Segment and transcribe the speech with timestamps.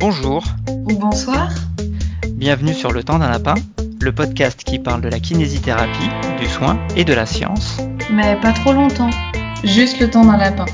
[0.00, 0.44] Bonjour.
[0.68, 1.50] Ou bonsoir.
[2.34, 3.56] Bienvenue sur Le Temps d'un Lapin,
[4.00, 6.08] le podcast qui parle de la kinésithérapie,
[6.38, 7.80] du soin et de la science.
[8.12, 9.10] Mais pas trop longtemps.
[9.64, 10.66] Juste le temps d'un lapin.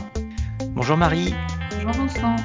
[0.74, 1.34] Bonjour Marie.
[1.72, 2.36] Bonjour Vincent.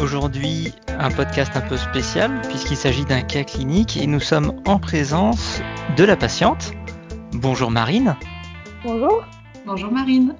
[0.00, 4.78] Aujourd'hui, un podcast un peu spécial puisqu'il s'agit d'un cas clinique et nous sommes en
[4.78, 5.60] présence
[5.98, 6.72] de la patiente.
[7.34, 8.16] Bonjour Marine.
[8.84, 9.22] Bonjour.
[9.66, 10.34] Bonjour Marine.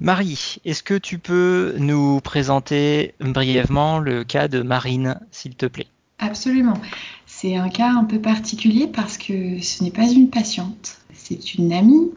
[0.00, 5.88] Marie, est-ce que tu peux nous présenter brièvement le cas de Marine, s'il te plaît?
[6.18, 6.78] Absolument.
[7.26, 10.98] C'est un cas un peu particulier parce que ce n'est pas une patiente.
[11.12, 12.10] C'est une amie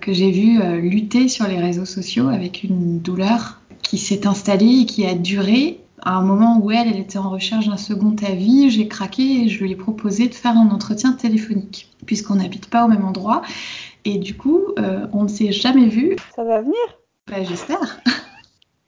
[0.00, 4.80] que j'ai vue euh, lutter sur les réseaux sociaux avec une douleur qui s'est installée
[4.80, 5.80] et qui a duré.
[6.04, 9.48] À un moment où elle, elle était en recherche d'un second avis, j'ai craqué et
[9.48, 13.42] je lui ai proposé de faire un entretien téléphonique, puisqu'on n'habite pas au même endroit.
[14.04, 16.16] Et du coup, euh, on ne s'est jamais vu.
[16.34, 16.74] Ça va venir?
[17.28, 18.00] Bah, J'espère.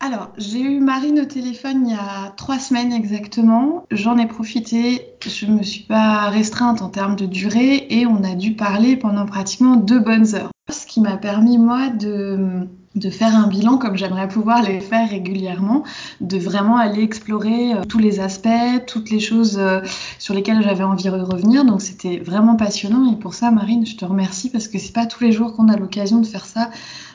[0.01, 3.87] Alors, j'ai eu Marine au téléphone il y a trois semaines exactement.
[3.91, 5.01] J'en ai profité.
[5.25, 8.97] Je ne me suis pas restreinte en termes de durée et on a dû parler
[8.97, 10.51] pendant pratiquement deux bonnes heures.
[10.69, 15.09] Ce qui m'a permis, moi, de, de faire un bilan comme j'aimerais pouvoir les faire
[15.09, 15.83] régulièrement,
[16.21, 18.49] de vraiment aller explorer euh, tous les aspects,
[18.87, 19.81] toutes les choses euh,
[20.19, 21.65] sur lesquelles j'avais envie de revenir.
[21.65, 25.07] Donc, c'était vraiment passionnant et pour ça, Marine, je te remercie parce que c'est pas
[25.07, 26.71] tous les jours qu'on a l'occasion de faire ça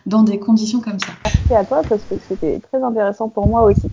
[0.05, 1.13] dans des conditions comme ça.
[1.25, 3.87] Merci à toi parce que c'était très intéressant pour moi aussi.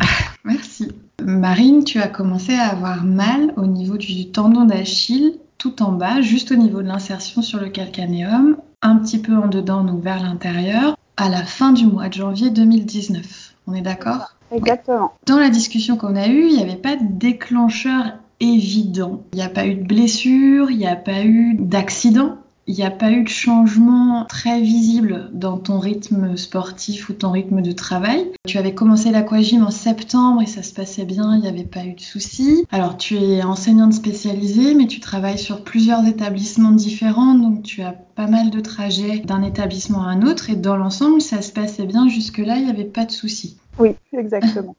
[0.44, 0.92] Merci.
[1.24, 6.20] Marine, tu as commencé à avoir mal au niveau du tendon d'Achille, tout en bas,
[6.20, 10.20] juste au niveau de l'insertion sur le calcanéum, un petit peu en dedans, donc vers
[10.20, 13.54] l'intérieur, à la fin du mois de janvier 2019.
[13.66, 14.34] On est d'accord?
[14.50, 15.12] Exactement.
[15.26, 19.22] Dans la discussion qu'on a eue, il n'y avait pas de déclencheur évident.
[19.32, 22.84] Il n'y a pas eu de blessure, il n'y a pas eu d'accident il n'y
[22.84, 27.72] a pas eu de changement très visible dans ton rythme sportif ou ton rythme de
[27.72, 28.30] travail.
[28.46, 31.84] Tu avais commencé l'aquagym en septembre et ça se passait bien, il n'y avait pas
[31.84, 32.64] eu de soucis.
[32.70, 37.92] Alors tu es enseignante spécialisée mais tu travailles sur plusieurs établissements différents donc tu as
[37.92, 41.86] pas mal de trajets d'un établissement à un autre et dans l'ensemble ça se passait
[41.86, 43.56] bien jusque-là, il n'y avait pas de soucis.
[43.78, 44.76] Oui, exactement.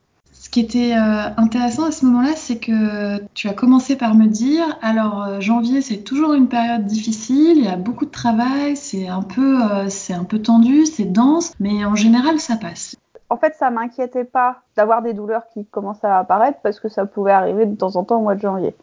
[0.53, 4.27] Ce qui était euh, intéressant à ce moment-là, c'est que tu as commencé par me
[4.27, 8.77] dire, alors euh, janvier c'est toujours une période difficile, il y a beaucoup de travail,
[8.77, 12.95] c'est un peu, euh, c'est un peu tendu, c'est dense, mais en général ça passe.
[13.31, 17.07] En fait, ça m'inquiétait pas d'avoir des douleurs qui commençaient à apparaître parce que ça
[17.07, 18.75] pouvait arriver de temps en temps au mois de janvier.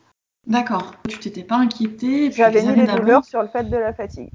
[0.49, 0.97] D'accord.
[1.09, 2.33] Tu t'étais pas inquiétée.
[2.33, 4.31] J'avais mis les douleurs sur le fait de la fatigue.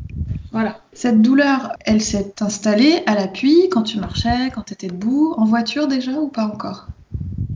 [0.53, 0.78] Voilà.
[0.94, 5.44] Cette douleur, elle s'est installée à l'appui quand tu marchais, quand tu étais debout, en
[5.44, 6.88] voiture déjà ou pas encore?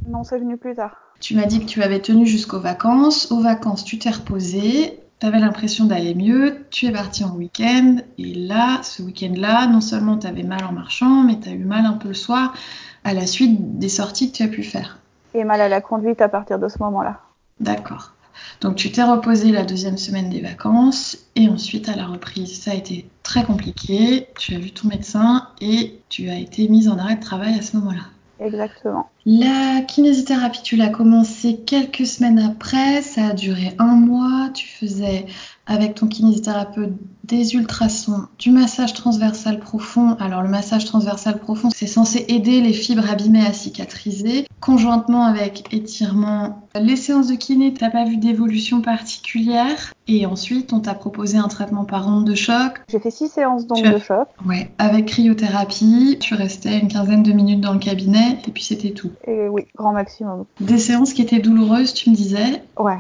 [0.10, 0.96] Non, c'est venu plus tard.
[1.20, 3.32] Tu m'as dit que tu avais tenu jusqu'aux vacances.
[3.32, 5.00] Aux vacances, tu t'es reposé.
[5.20, 6.66] Tu avais l'impression d'aller mieux.
[6.72, 7.98] Tu es parti en week-end.
[8.18, 11.64] Et là, ce week-end-là, non seulement tu avais mal en marchant, mais tu as eu
[11.64, 12.54] mal un peu le soir
[13.04, 15.00] à la suite des sorties que tu as pu faire.
[15.34, 17.22] Et mal à la conduite à partir de ce moment-là.
[17.60, 18.14] D'accord.
[18.62, 22.72] Donc tu t'es reposé la deuxième semaine des vacances et ensuite à la reprise, ça
[22.72, 24.28] a été très compliqué.
[24.38, 27.62] Tu as vu ton médecin et tu as été mise en arrêt de travail à
[27.62, 28.04] ce moment-là.
[28.40, 29.10] Exactement.
[29.26, 35.26] La kinésithérapie, tu l'as commencé quelques semaines après, ça a duré un mois, tu faisais
[35.70, 36.94] avec ton kinésithérapeute
[37.24, 40.18] des ultrasons, du massage transversal profond.
[40.20, 45.72] Alors le massage transversal profond, c'est censé aider les fibres abîmées à cicatriser, conjointement avec
[45.72, 46.68] étirement.
[46.74, 49.94] Les séances de kiné, t'as pas vu d'évolution particulière.
[50.08, 52.82] Et ensuite, on t'a proposé un traitement par onde de choc.
[52.90, 54.28] J'ai fait six séances d'onde de choc.
[54.48, 56.18] Ouais, avec cryothérapie.
[56.20, 59.12] Tu restais une quinzaine de minutes dans le cabinet et puis c'était tout.
[59.28, 60.46] Et oui, grand maximum.
[60.62, 62.64] Des séances qui étaient douloureuses, tu me disais?
[62.80, 62.98] Ouais.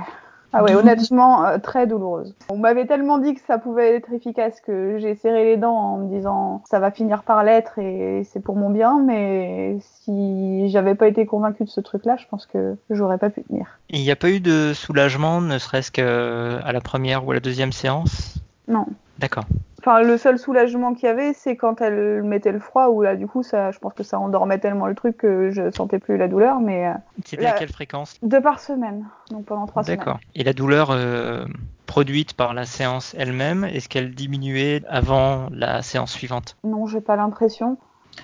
[0.52, 2.36] Ah ouais, honnêtement, euh, très douloureuse.
[2.50, 5.98] On m'avait tellement dit que ça pouvait être efficace que j'ai serré les dents en
[5.98, 10.96] me disant ça va finir par l'être et c'est pour mon bien, mais si j'avais
[10.96, 13.80] pas été convaincue de ce truc-là, je pense que j'aurais pas pu tenir.
[13.90, 17.40] Il n'y a pas eu de soulagement, ne serait-ce qu'à la première ou à la
[17.40, 18.40] deuxième séance?
[18.68, 18.86] Non.
[19.20, 19.44] D'accord.
[19.80, 23.16] Enfin, le seul soulagement qu'il y avait, c'est quand elle mettait le froid, où là,
[23.16, 26.18] du coup, ça, je pense que ça endormait tellement le truc que je sentais plus
[26.18, 26.92] la douleur, mais.
[27.26, 28.18] C'était à quelle fréquence?
[28.22, 30.00] Deux par semaine, donc pendant trois semaines.
[30.00, 30.20] D'accord.
[30.36, 31.46] Et la douleur euh,
[31.86, 36.58] produite par la séance elle-même, est-ce qu'elle diminuait avant la séance suivante?
[36.64, 37.78] Non, j'ai pas l'impression.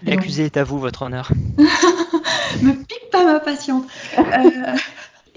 [0.03, 1.31] L'accusé est à vous, votre honneur.
[2.62, 3.86] Me pique pas ma patiente.
[4.18, 4.75] Euh...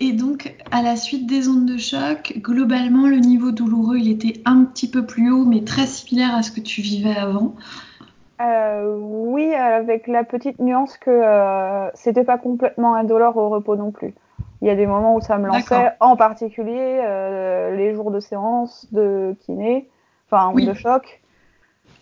[0.00, 4.41] Et donc, à la suite des ondes de choc, globalement, le niveau douloureux, il était
[4.45, 7.55] un petit peu plus haut, mais très similaire à ce que tu vivais avant.
[8.41, 13.91] Euh, oui, avec la petite nuance que euh, c'était pas complètement indolore au repos non
[13.91, 14.15] plus.
[14.62, 18.21] Il y a des moments où ça me lançait, en particulier euh, les jours de
[18.21, 19.89] séance de kiné,
[20.31, 20.67] enfin, oui.
[20.67, 21.21] de choc.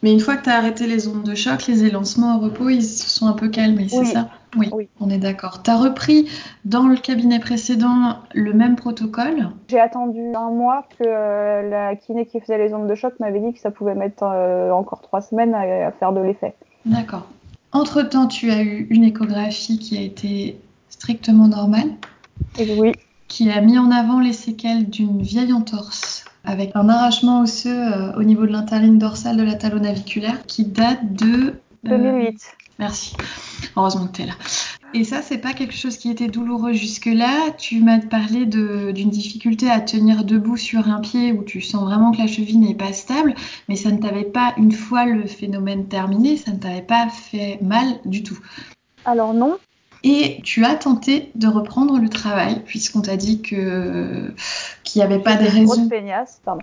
[0.06, 2.68] Mais une fois que tu as arrêté les ondes de choc, les élancements au repos,
[2.68, 4.28] ils se sont un peu calmés, c'est ça?
[4.56, 4.70] Oui.
[4.72, 4.88] Oui.
[5.00, 5.64] on est d'accord.
[5.64, 6.28] Tu as repris
[6.64, 9.48] dans le cabinet précédent le même protocole?
[9.66, 13.40] J'ai attendu un mois que euh, la kiné qui faisait les ondes de choc m'avait
[13.40, 16.54] dit que ça pouvait mettre euh, encore trois semaines à, à faire de l'effet.
[16.84, 17.26] D'accord.
[17.72, 20.56] Entre-temps, tu as eu une échographie qui a été
[20.88, 21.90] strictement normale,
[22.60, 22.92] Et oui,
[23.26, 26.15] qui a mis en avant les séquelles d'une vieille entorse
[26.46, 31.12] avec un arrachement osseux euh, au niveau de l'interligne dorsale de la talonaviculaire qui date
[31.12, 31.54] de...
[31.86, 32.40] euh, 2008.
[32.78, 33.16] Merci.
[33.76, 34.34] Heureusement que tu es là.
[34.94, 37.50] Et ça, c'est pas quelque chose qui était douloureux jusque-là.
[37.58, 42.12] Tu m'as parlé d'une difficulté à tenir debout sur un pied où tu sens vraiment
[42.12, 43.34] que la cheville n'est pas stable,
[43.68, 47.58] mais ça ne t'avait pas, une fois le phénomène terminé, ça ne t'avait pas fait
[47.62, 48.38] mal du tout.
[49.04, 49.58] Alors non,
[50.02, 54.32] Et tu as tenté de reprendre le travail, puisqu'on t'a dit que
[55.00, 55.88] qu'il n'y avait pas de Grosse raison.
[56.44, 56.62] pardon.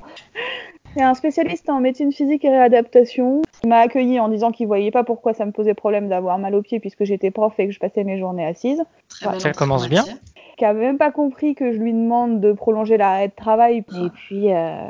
[0.96, 4.52] Il y a un spécialiste en médecine physique et réadaptation qui m'a accueilli en disant
[4.52, 7.54] qu'il voyait pas pourquoi ça me posait problème d'avoir mal aux pieds puisque j'étais prof
[7.60, 8.82] et que je passais mes journées assise.
[9.10, 10.04] Très belle Ça commence en bien.
[10.58, 14.10] Qui a même pas compris que je lui demande de prolonger l'arrêt de travail et
[14.10, 14.88] puis euh,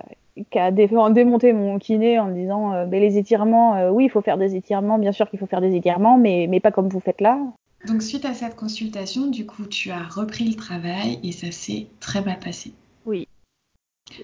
[0.51, 4.10] qui a dé- démonté mon kiné en me disant euh, les étirements, euh, oui il
[4.10, 6.90] faut faire des étirements, bien sûr qu'il faut faire des étirements, mais, mais pas comme
[6.90, 7.40] vous faites là.
[7.88, 11.88] Donc suite à cette consultation, du coup, tu as repris le travail et ça s'est
[12.01, 12.72] très mal passé.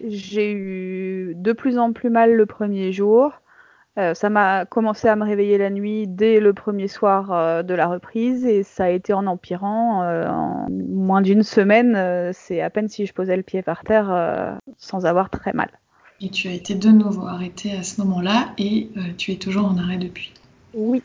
[0.08, 3.34] J'ai eu de plus en plus mal le premier jour.
[3.98, 7.74] Euh, ça m'a commencé à me réveiller la nuit dès le premier soir euh, de
[7.74, 10.04] la reprise et ça a été en empirant.
[10.04, 14.58] euh, en moins d'une semaine, c'est à peine si je posais le pied par terre
[14.78, 15.70] sans avoir très mal.
[16.22, 19.78] Et tu as été de nouveau arrêté à ce moment-là et tu es toujours en
[19.78, 20.34] arrêt depuis?
[20.74, 21.02] Oui.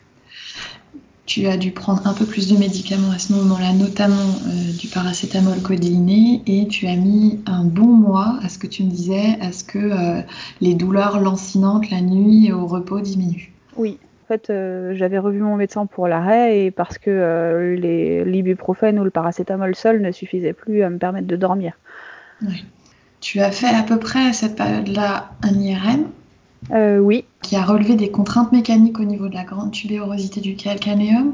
[1.25, 4.87] Tu as dû prendre un peu plus de médicaments à ce moment-là, notamment euh, du
[4.87, 9.37] paracétamol codéiné, et tu as mis un bon mois à ce que tu me disais,
[9.41, 10.21] à ce que euh,
[10.61, 13.51] les douleurs lancinantes la nuit et au repos diminuent.
[13.75, 13.97] Oui.
[14.23, 17.75] En fait, euh, j'avais revu mon médecin pour l'arrêt et parce que
[18.25, 21.73] l'ibuprofène ou le paracétamol seul ne suffisait plus à me permettre de dormir.
[23.19, 26.05] Tu as fait à peu près à cette période-là un IRM
[26.71, 27.25] Euh, oui.
[27.43, 31.33] qui a relevé des contraintes mécaniques au niveau de la grande tubérosité du calcanéum,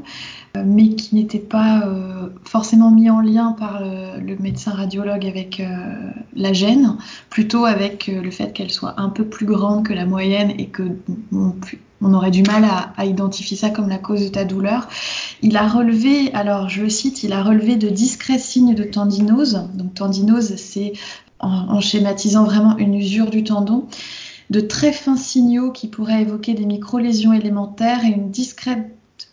[0.56, 5.62] euh, mais qui n'était pas euh, forcément mis en lien par le, médecin radiologue avec
[6.34, 6.96] la gêne,
[7.30, 10.82] plutôt avec le fait qu'elle soit un peu plus grande que la moyenne et que
[11.32, 12.64] on, aurait du mal
[12.96, 14.88] à, identifier ça comme la cause de ta douleur.
[15.42, 19.68] Il a relevé, alors je le cite, il a relevé de discrets signes de tendinose.
[19.74, 20.92] Donc tendinose, c'est
[21.38, 23.86] en schématisant vraiment une usure du tendon
[24.50, 28.88] de très fins signaux qui pourraient évoquer des micro-lésions élémentaires et une discrète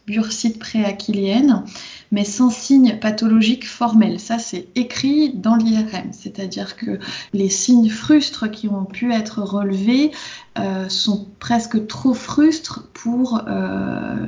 [0.08, 1.64] bursite préachillienne,
[2.12, 4.20] mais sans signe pathologique formel.
[4.20, 7.00] Ça, c'est écrit dans l'IRM, c'est-à-dire que
[7.34, 10.12] les signes frustres qui ont pu être relevés
[10.58, 14.28] euh, sont presque trop frustres pour, euh,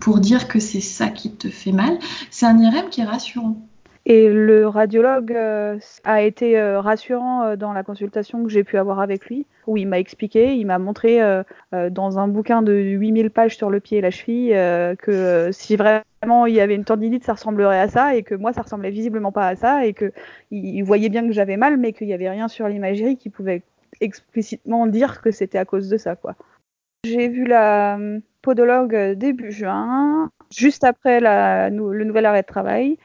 [0.00, 1.98] pour dire que c'est ça qui te fait mal.
[2.30, 3.56] C'est un IRM qui est rassurant.
[4.10, 8.76] Et le radiologue euh, a été euh, rassurant euh, dans la consultation que j'ai pu
[8.76, 11.20] avoir avec lui, où il m'a expliqué, il m'a montré
[11.72, 14.50] dans un bouquin de 8000 pages sur le pied et la cheville
[14.98, 18.52] que si vraiment il y avait une tendinite, ça ressemblerait à ça, et que moi,
[18.52, 20.12] ça ressemblait visiblement pas à ça, et que
[20.50, 23.62] il, voyait bien que j'avais mal, mais qu'il y avait rien sur l'imagerie qui pouvait
[24.00, 26.16] explicitement dire que c'était à cause de ça.
[27.04, 27.96] J'ai vu la
[28.42, 32.98] podologue début juin, juste après le nouvel arrêt de travail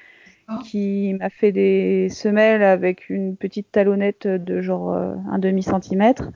[0.64, 6.32] qui m'a fait des semelles avec une petite talonnette de genre euh, un demi centimètre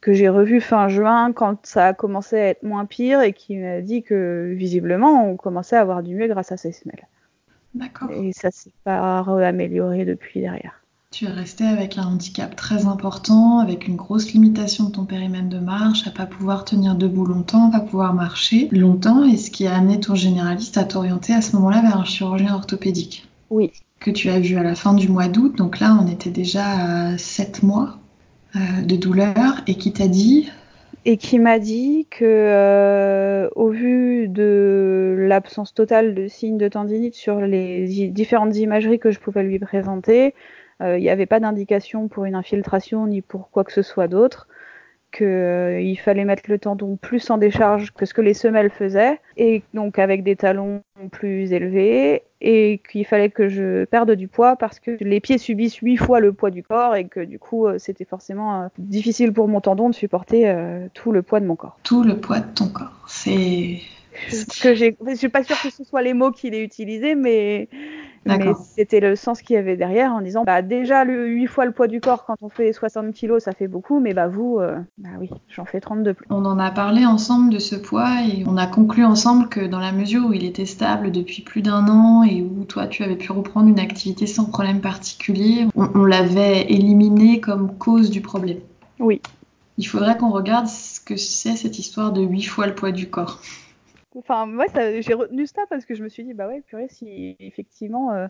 [0.00, 3.56] que j'ai revu fin juin quand ça a commencé à être moins pire et qui
[3.56, 7.06] m'a dit que visiblement on commençait à avoir du mieux grâce à ces semelles.
[7.74, 8.10] D'accord.
[8.10, 10.82] Et ça s'est pas amélioré depuis derrière.
[11.12, 15.50] Tu es resté avec un handicap très important, avec une grosse limitation de ton périmètre
[15.50, 19.66] de marche, à pas pouvoir tenir debout longtemps, pas pouvoir marcher longtemps, et ce qui
[19.66, 23.28] a amené ton généraliste à t'orienter à ce moment-là vers un chirurgien orthopédique?
[23.52, 23.70] Oui.
[24.00, 26.64] Que tu as vu à la fin du mois d'août, donc là on était déjà
[27.12, 27.98] à 7 mois
[28.56, 30.50] euh, de douleur, et qui t'a dit?
[31.04, 37.14] Et qui m'a dit que, euh, au vu de l'absence totale de signes de tendinite
[37.14, 40.34] sur les différentes imageries que je pouvais lui présenter,
[40.80, 44.08] euh, il n'y avait pas d'indication pour une infiltration ni pour quoi que ce soit
[44.08, 44.48] d'autre,
[45.12, 49.20] qu'il euh, fallait mettre le tendon plus en décharge que ce que les semelles faisaient,
[49.36, 54.56] et donc avec des talons plus élevés, et qu'il fallait que je perde du poids
[54.56, 57.66] parce que les pieds subissent huit fois le poids du corps, et que du coup
[57.66, 60.52] euh, c'était forcément euh, difficile pour mon tendon de supporter
[60.94, 61.78] tout le poids de mon corps.
[61.82, 63.04] Tout le poids de ton corps.
[63.06, 63.78] C'est.
[64.62, 67.68] Que j'ai, je suis pas sûre que ce soit les mots qu'il ait utilisés, mais
[68.24, 68.38] Mais
[68.76, 71.72] c'était le sens qu'il y avait derrière en disant bah déjà le 8 fois le
[71.72, 74.78] poids du corps quand on fait 60 kilos ça fait beaucoup mais bah vous euh,
[74.98, 76.26] bah oui j'en fais 32 plus.
[76.30, 79.80] On en a parlé ensemble de ce poids et on a conclu ensemble que dans
[79.80, 83.16] la mesure où il était stable depuis plus d'un an et où toi tu avais
[83.16, 88.58] pu reprendre une activité sans problème particulier, on, on l'avait éliminé comme cause du problème.
[89.00, 89.20] Oui.
[89.78, 93.08] Il faudrait qu'on regarde ce que c'est cette histoire de 8 fois le poids du
[93.08, 93.40] corps.
[94.16, 97.36] Enfin, moi, j'ai retenu ça parce que je me suis dit, bah ouais, purée, si
[97.40, 98.26] effectivement euh,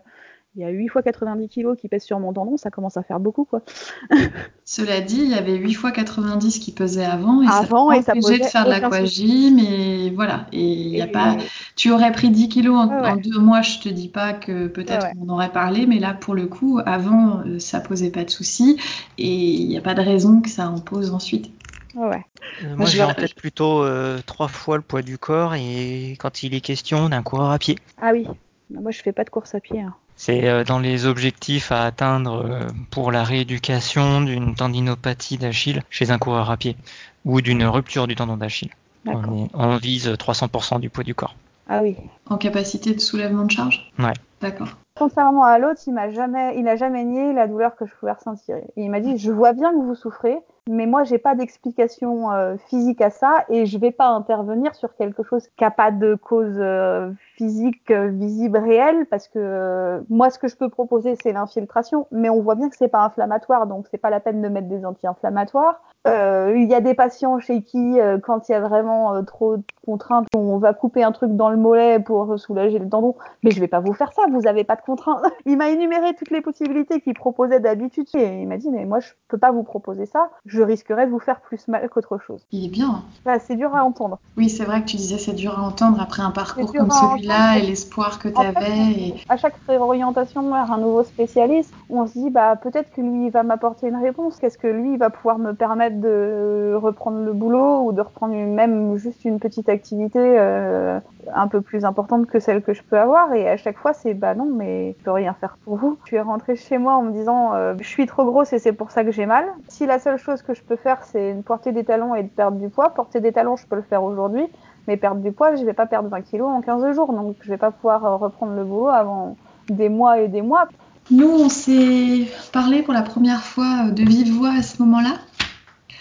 [0.55, 3.01] il y a 8 fois 90 kilos qui pèsent sur mon tendon, ça commence à
[3.03, 3.63] faire beaucoup, quoi.
[4.65, 8.01] Cela dit, il y avait 8 fois 90 qui pesaient avant et avant, ça et
[8.03, 10.45] ça de faire de l'aquagym et voilà.
[10.51, 11.37] Et il y a pas,
[11.75, 13.09] tu aurais pris 10 kilos en, ouais.
[13.09, 15.19] en deux mois, je te dis pas que peut-être Ouais, ouais.
[15.19, 18.29] on en aurait parlé, mais là pour le coup, avant euh, ça posait pas de
[18.29, 18.77] soucis
[19.17, 21.51] et il n'y a pas de raison que ça en pose ensuite.
[21.95, 22.25] Ouais.
[22.63, 26.15] Euh, moi, je j'ai en tête plutôt euh, trois fois le poids du corps et
[26.19, 27.77] quand il est question d'un coureur à pied.
[28.01, 28.27] Ah oui.
[28.69, 29.81] Moi, je fais pas de course à pied.
[29.81, 29.93] hein.
[30.15, 36.11] C'est euh, dans les objectifs à atteindre euh, pour la rééducation d'une tendinopathie d'Achille chez
[36.11, 36.77] un coureur à pied
[37.25, 38.71] ou d'une rupture du tendon d'Achille.
[39.05, 41.35] On, vise 300% du poids du corps.
[41.67, 41.97] Ah oui.
[42.29, 43.91] En capacité de soulèvement de charge?
[43.99, 44.13] Ouais.
[44.39, 44.69] D'accord.
[44.95, 48.13] Contrairement à l'autre, il m'a jamais, il n'a jamais nié la douleur que je pouvais
[48.13, 48.55] ressentir.
[48.55, 50.37] Et il m'a dit, je vois bien que vous souffrez,
[50.69, 54.95] mais moi, j'ai pas d'explication euh, physique à ça et je vais pas intervenir sur
[54.95, 60.01] quelque chose qui a pas de cause euh, physique euh, visible réelle parce que euh,
[60.09, 63.03] moi, ce que je peux proposer, c'est l'infiltration, mais on voit bien que c'est pas
[63.03, 65.81] inflammatoire, donc c'est pas la peine de mettre des anti-inflammatoires.
[66.05, 69.57] Euh, il y a des patients chez qui, euh, quand il y a vraiment trop
[69.57, 73.15] de contraintes, on va couper un truc dans le mollet pour soulager le tendon.
[73.41, 75.21] Mais je vais pas vous faire ça, vous avez pas de contraintes.
[75.45, 78.99] Il m'a énuméré toutes les possibilités qu'il proposait d'habitude et il m'a dit mais moi
[78.99, 82.45] je peux pas vous proposer ça, je risquerais de vous faire plus mal qu'autre chose.
[82.51, 83.03] Il est bien.
[83.25, 84.19] Là, c'est dur à entendre.
[84.37, 87.15] Oui, c'est vrai que tu disais c'est dur à entendre après un parcours comme à
[87.31, 87.57] entendre.
[87.57, 88.91] et l'espoir que tu En fait, avais.
[88.91, 89.15] Et...
[89.29, 93.31] À chaque réorientation vers un nouveau spécialiste, on se dit bah peut-être que lui il
[93.31, 97.33] va m'apporter une réponse, qu'est-ce que lui il va pouvoir me permettre de reprendre le
[97.33, 100.99] boulot ou de reprendre même juste une petite activité euh,
[101.33, 103.33] un peu plus importante que celle que je peux avoir?
[103.33, 105.97] Et à chaque fois c'est bah non mais je peux rien faire pour vous.
[106.03, 108.73] Je suis rentrée chez moi en me disant euh, je suis trop grosse et c'est
[108.73, 109.45] pour ça que j'ai mal.
[109.67, 112.57] Si la seule chose que je peux faire c'est porter des talons et de perdre
[112.57, 114.45] du poids, porter des talons je peux le faire aujourd'hui,
[114.87, 117.49] mais perdre du poids je vais pas perdre 20 kilos en 15 jours donc je
[117.49, 119.35] vais pas pouvoir euh, reprendre le boulot avant
[119.69, 120.67] des mois et des mois.
[121.11, 125.17] Nous, on s'est parlé pour la première fois euh, de vive voix à ce moment-là.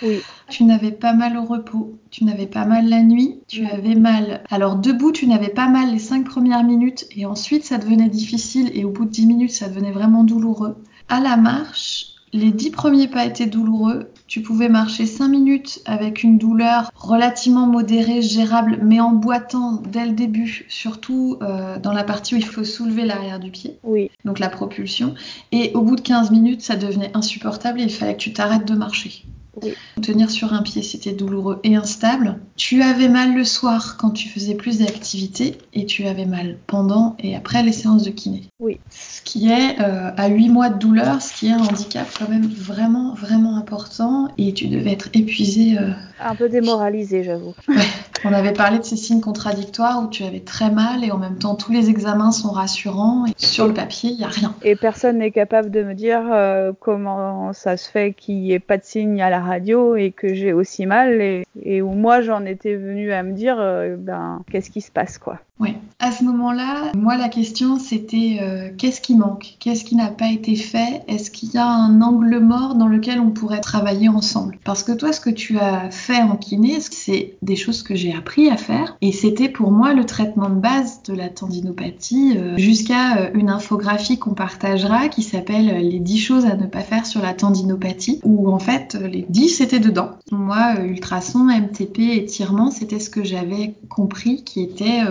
[0.02, 0.20] Oui.
[0.48, 4.42] Tu n'avais pas mal au repos, tu n'avais pas mal la nuit, tu avais mal.
[4.50, 8.70] Alors debout, tu n'avais pas mal les cinq premières minutes et ensuite ça devenait difficile
[8.74, 10.82] et au bout de 10 minutes, ça devenait vraiment douloureux.
[11.08, 14.10] À la marche, les dix premiers pas étaient douloureux.
[14.26, 20.06] Tu pouvais marcher 5 minutes avec une douleur relativement modérée, gérable, mais en boitant dès
[20.06, 24.10] le début, surtout euh, dans la partie où il faut soulever l'arrière du pied Oui.
[24.24, 25.14] donc la propulsion.
[25.52, 28.66] Et au bout de 15 minutes, ça devenait insupportable et il fallait que tu t'arrêtes
[28.66, 29.24] de marcher.
[29.62, 29.74] Oui.
[30.00, 32.38] Tenir sur un pied, c'était douloureux et instable.
[32.56, 37.16] Tu avais mal le soir quand tu faisais plus d'activité et tu avais mal pendant
[37.18, 38.44] et après les séances de kiné.
[38.60, 38.78] Oui.
[38.90, 42.28] Ce qui est euh, à 8 mois de douleur, ce qui est un handicap quand
[42.28, 45.76] même vraiment, vraiment important et tu devais être épuisé.
[45.78, 45.90] euh.
[46.20, 47.54] Un peu démoralisée, j'avoue.
[48.24, 51.38] On avait parlé de ces signes contradictoires où tu avais très mal et en même
[51.38, 54.54] temps tous les examens sont rassurants et sur le papier, il n'y a rien.
[54.62, 58.60] Et personne n'est capable de me dire euh, comment ça se fait qu'il n'y ait
[58.60, 62.20] pas de signe à la radio et que j'ai aussi mal et, et où moi
[62.20, 65.38] j'en étais venue à me dire euh, ben qu'est-ce qui se passe quoi.
[65.62, 65.76] Oui.
[66.04, 69.54] À ce moment-là, moi, la question, c'était euh, qu'est-ce qui manque?
[69.60, 71.02] Qu'est-ce qui n'a pas été fait?
[71.06, 74.58] Est-ce qu'il y a un angle mort dans lequel on pourrait travailler ensemble?
[74.64, 78.12] Parce que toi, ce que tu as fait en kiné, c'est des choses que j'ai
[78.12, 78.96] appris à faire.
[79.00, 83.48] Et c'était pour moi le traitement de base de la tendinopathie euh, jusqu'à euh, une
[83.48, 88.18] infographie qu'on partagera qui s'appelle Les 10 choses à ne pas faire sur la tendinopathie,
[88.24, 90.10] où en fait, les 10 c'était dedans.
[90.32, 95.02] Moi, ultrason, MTP, étirement, c'était ce que j'avais compris qui était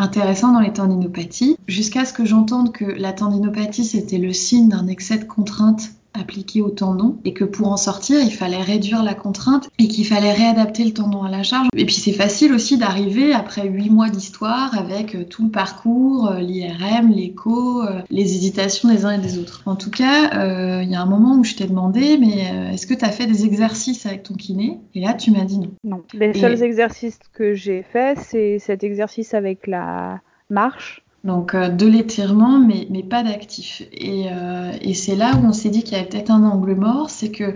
[0.00, 4.86] intéressant dans les tendinopathies, jusqu'à ce que j'entende que la tendinopathie c'était le signe d'un
[4.86, 9.14] excès de contrainte appliqué au tendon et que pour en sortir il fallait réduire la
[9.14, 12.78] contrainte et qu'il fallait réadapter le tendon à la charge et puis c'est facile aussi
[12.78, 18.34] d'arriver après huit mois d'histoire avec euh, tout le parcours euh, l'IRM l'écho euh, les
[18.34, 21.36] hésitations des uns et des autres en tout cas euh, il y a un moment
[21.36, 24.78] où je t'ai demandé mais est-ce que tu as fait des exercices avec ton kiné?
[24.94, 26.02] Et là tu m'as dit non Non.
[26.14, 31.02] Les Et- seuls exercices que j'ai fait c'est cet exercice avec la marche.
[31.22, 33.82] Donc euh, de l'étirement, mais, mais pas d'actif.
[33.92, 36.74] Et, euh, et c'est là où on s'est dit qu'il y avait peut-être un angle
[36.74, 37.54] mort, c'est que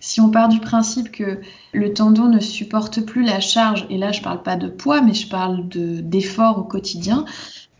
[0.00, 1.40] si on part du principe que
[1.72, 5.14] le tendon ne supporte plus la charge, et là je parle pas de poids, mais
[5.14, 7.24] je parle de d'effort au quotidien,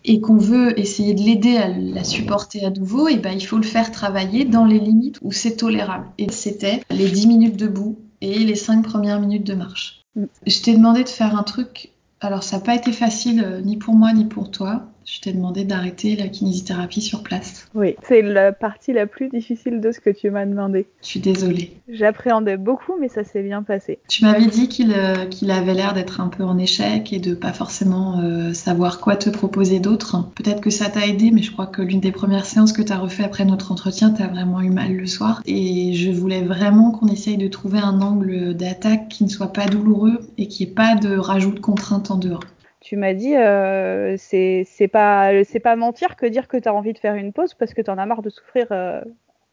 [0.05, 3.57] et qu'on veut essayer de l'aider à la supporter à nouveau, et ben il faut
[3.57, 6.07] le faire travailler dans les limites où c'est tolérable.
[6.19, 10.03] Et c'était les 10 minutes debout et les 5 premières minutes de marche.
[10.15, 10.25] Mm.
[10.47, 13.79] Je t'ai demandé de faire un truc, alors ça n'a pas été facile euh, ni
[13.79, 17.67] pour moi ni pour toi, je t'ai demandé d'arrêter la kinésithérapie sur place.
[17.75, 20.87] Oui, c'est la partie la plus difficile de ce que tu m'as demandé.
[21.03, 21.73] Je suis désolée.
[21.89, 23.99] J'appréhendais beaucoup, mais ça s'est bien passé.
[24.09, 27.53] Tu m'avais dit qu'il euh, avait l'air d'être un peu en échec et de pas
[27.53, 30.31] forcément euh, savoir quoi te proposer d'autre.
[30.35, 32.93] Peut-être que ça t'a aidé, mais je crois que l'une des premières séances que tu
[32.93, 35.43] as refait après notre entretien, tu as vraiment eu mal le soir.
[35.47, 39.67] Et je voulais vraiment qu'on essaye de trouver un angle d'attaque qui ne soit pas
[39.67, 42.41] douloureux et qui ait pas de rajout de contraintes en dehors
[42.85, 46.93] tu m'as dit euh, c'est pas c'est pas mentir que dire que tu as envie
[46.93, 49.01] de faire une pause parce que tu en as marre de souffrir euh,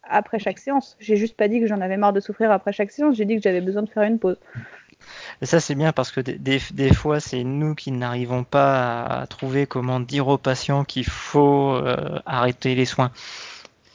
[0.04, 0.98] après chaque séance.
[1.00, 3.38] J'ai juste pas dit que j'en avais marre de souffrir après chaque séance, j'ai dit
[3.38, 4.38] que j'avais besoin de faire une pause.
[5.42, 9.28] Et ça c'est bien parce que des, des fois c'est nous qui n'arrivons pas à
[9.28, 13.12] trouver comment dire aux patients qu'il faut euh, arrêter les soins.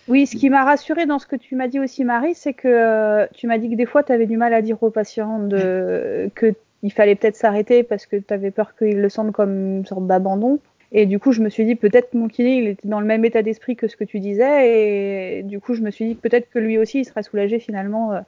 [0.08, 2.68] Oui, ce qui m'a rassuré dans ce que tu m'as dit aussi, Marie, c'est que
[2.68, 5.40] euh, tu m'as dit que des fois, tu avais du mal à dire aux patients
[5.40, 6.54] de, que
[6.86, 10.06] il fallait peut-être s'arrêter parce que tu avais peur qu'il le sente comme une sorte
[10.06, 10.60] d'abandon.
[10.92, 13.24] Et du coup, je me suis dit peut-être mon kiné, il était dans le même
[13.24, 15.40] état d'esprit que ce que tu disais.
[15.40, 18.12] Et du coup, je me suis dit peut-être que lui aussi, il serait soulagé finalement.
[18.12, 18.20] Euh.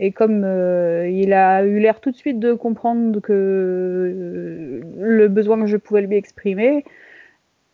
[0.00, 5.28] Et comme euh, il a eu l'air tout de suite de comprendre que euh, le
[5.28, 6.84] besoin que je pouvais lui exprimer,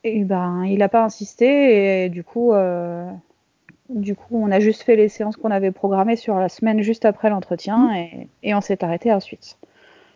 [0.05, 2.05] et ben, il n'a pas insisté.
[2.05, 2.53] Et du coup,
[3.89, 7.07] du coup, on a juste fait les séances qu'on avait programmées sur la semaine juste
[7.07, 9.57] après l'entretien et, et on s'est arrêté ensuite.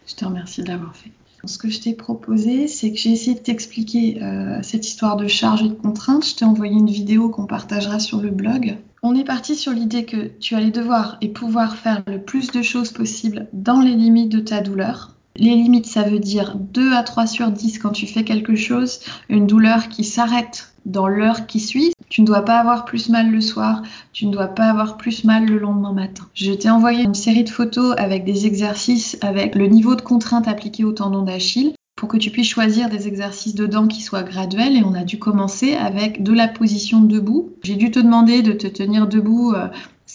[0.07, 1.11] Je te remercie de l'avoir fait.
[1.45, 5.27] Ce que je t'ai proposé, c'est que j'ai essayé de t'expliquer euh, cette histoire de
[5.27, 6.27] charge et de contrainte.
[6.27, 8.79] Je t'ai envoyé une vidéo qu'on partagera sur le blog.
[9.03, 12.63] On est parti sur l'idée que tu allais devoir et pouvoir faire le plus de
[12.63, 15.16] choses possible dans les limites de ta douleur.
[15.39, 19.01] Les limites, ça veut dire 2 à 3 sur 10 quand tu fais quelque chose,
[19.29, 21.93] une douleur qui s'arrête dans l'heure qui suit.
[22.09, 25.25] Tu ne dois pas avoir plus mal le soir, tu ne dois pas avoir plus
[25.25, 26.27] mal le lendemain matin.
[26.35, 30.49] Je t'ai envoyé une série de photos avec des exercices avec le niveau de contrainte
[30.49, 34.77] appliqué au tendon d'Achille pour que tu puisses choisir des exercices dedans qui soient graduels
[34.77, 37.53] et on a dû commencer avec de la position debout.
[37.63, 39.55] J'ai dû te demander de te tenir debout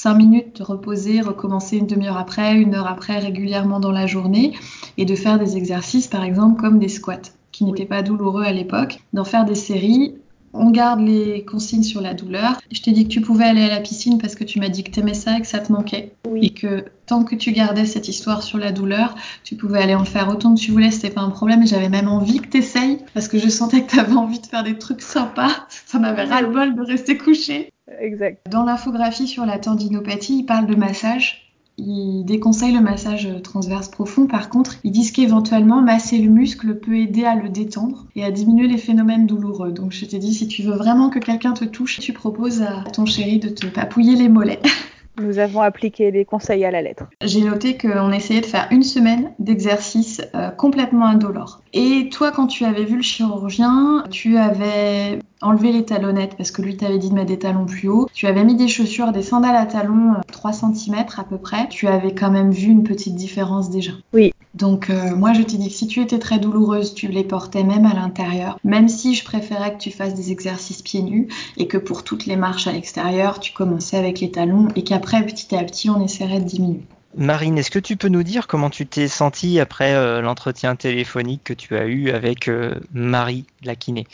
[0.02, 4.08] 5 euh, minutes, te reposer, recommencer une demi-heure après, une heure après régulièrement dans la
[4.08, 4.54] journée
[4.98, 8.52] et de faire des exercices par exemple comme des squats qui n'étaient pas douloureux à
[8.52, 10.16] l'époque, d'en faire des séries
[10.54, 12.62] on garde les consignes sur la douleur.
[12.72, 14.84] Je t'ai dit que tu pouvais aller à la piscine parce que tu m'as dit
[14.84, 16.14] que t'aimais ça et que ça te manquait.
[16.42, 20.06] Et que tant que tu gardais cette histoire sur la douleur, tu pouvais aller en
[20.06, 21.64] faire autant que tu voulais, c'était pas un problème.
[21.64, 24.64] Et j'avais même envie que t'essayes parce que je sentais que t'avais envie de faire
[24.64, 25.68] des trucs sympas.
[25.86, 27.70] Ça m'avait ras-le-bol de rester couché.
[28.00, 28.40] Exact.
[28.50, 34.28] Dans l'infographie sur la tendinopathie, il parle de massage ils déconseillent le massage transverse profond.
[34.28, 38.32] Par contre, ils disent qu'éventuellement, masser le muscle peut aider à le détendre et à
[38.32, 39.72] diminuer les phénomènes douloureux.
[39.72, 42.84] Donc, je t'ai dit, si tu veux vraiment que quelqu'un te touche, tu proposes à
[42.94, 44.62] ton chéri de te papouiller les mollets.
[45.22, 47.06] Nous avons appliqué les conseils à la lettre.
[47.22, 51.62] J'ai noté qu'on essayait de faire une semaine d'exercice euh, complètement indolore.
[51.74, 56.62] Et toi, quand tu avais vu le chirurgien, tu avais enlevé les talonnettes parce que
[56.62, 58.08] lui t'avait dit de mettre des talons plus hauts.
[58.14, 61.68] Tu avais mis des chaussures, des sandales à talons 3 euh, cm à peu près.
[61.70, 63.92] Tu avais quand même vu une petite différence déjà.
[64.14, 64.31] Oui.
[64.54, 67.64] Donc euh, moi je t'ai dit que si tu étais très douloureuse, tu les portais
[67.64, 68.60] même à l'intérieur.
[68.64, 72.26] Même si je préférais que tu fasses des exercices pieds nus et que pour toutes
[72.26, 76.04] les marches à l'extérieur, tu commençais avec les talons et qu'après petit à petit on
[76.04, 76.82] essaierait de diminuer.
[77.16, 81.44] Marine, est-ce que tu peux nous dire comment tu t'es sentie après euh, l'entretien téléphonique
[81.44, 82.50] que tu as eu avec
[82.94, 84.06] Marie, la kiné?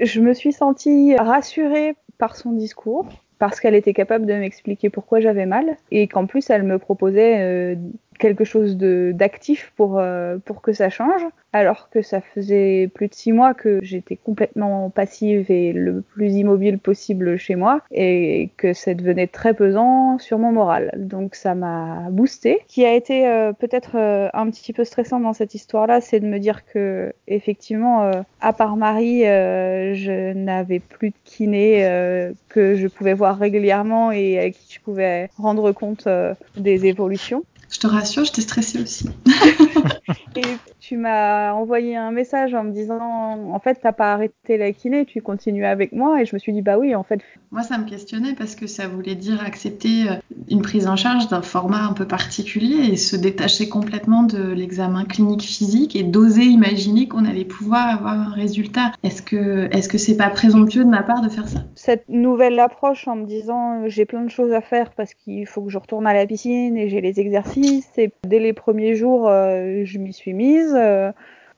[0.00, 3.06] Je me suis sentie rassurée par son discours
[3.40, 7.38] parce qu'elle était capable de m'expliquer pourquoi j'avais mal et qu'en plus elle me proposait
[7.40, 7.74] euh,
[8.20, 13.14] quelque chose d'actif pour, euh, pour que ça change, alors que ça faisait plus de
[13.14, 18.72] six mois que j'étais complètement passive et le plus immobile possible chez moi, et que
[18.72, 20.92] ça devenait très pesant sur mon moral.
[20.96, 22.60] Donc ça m'a boosté.
[22.68, 26.20] Ce qui a été euh, peut-être euh, un petit peu stressant dans cette histoire-là, c'est
[26.20, 32.86] de me dire que effectivement, à part Marie, je n'avais plus de kiné que je
[32.86, 36.06] pouvais voir régulièrement et à qui je pouvais rendre compte
[36.56, 37.44] des évolutions.
[37.70, 39.06] Je te rassure, j'étais stressée aussi.
[40.36, 40.56] et
[40.90, 45.04] tu m'as envoyé un message en me disant en fait t'as pas arrêté la kiné,
[45.04, 47.20] tu continues avec moi et je me suis dit bah oui en fait.
[47.52, 50.14] Moi ça me questionnait parce que ça voulait dire accepter euh,
[50.48, 55.04] une prise en charge d'un format un peu particulier et se détacher complètement de l'examen
[55.04, 58.90] clinique physique et d'oser imaginer qu'on allait pouvoir avoir un résultat.
[59.04, 61.60] Est-ce que est-ce que c'est pas présomptueux de ma part de faire ça?
[61.76, 65.46] Cette nouvelle approche en me disant euh, j'ai plein de choses à faire parce qu'il
[65.46, 68.96] faut que je retourne à la piscine et j'ai les exercices et dès les premiers
[68.96, 70.74] jours euh, je m'y suis mise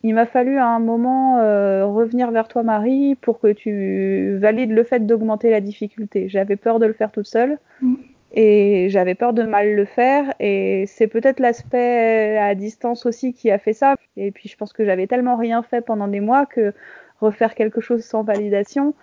[0.04, 4.72] Il m'a fallu à un moment euh, revenir vers toi, Marie, pour que tu valides
[4.72, 6.28] le fait d'augmenter la difficulté.
[6.28, 7.58] J'avais peur de le faire toute seule.
[7.80, 7.94] Mm.
[8.34, 10.34] Et j'avais peur de mal le faire.
[10.40, 13.94] Et c'est peut-être l'aspect à distance aussi qui a fait ça.
[14.16, 16.72] Et puis je pense que j'avais tellement rien fait pendant des mois que
[17.20, 18.94] refaire quelque chose sans validation,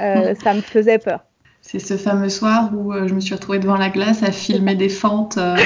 [0.00, 1.24] euh, ça me faisait peur.
[1.60, 4.76] C'est ce fameux soir où euh, je me suis retrouvée devant la glace à filmer
[4.76, 5.56] des fentes euh,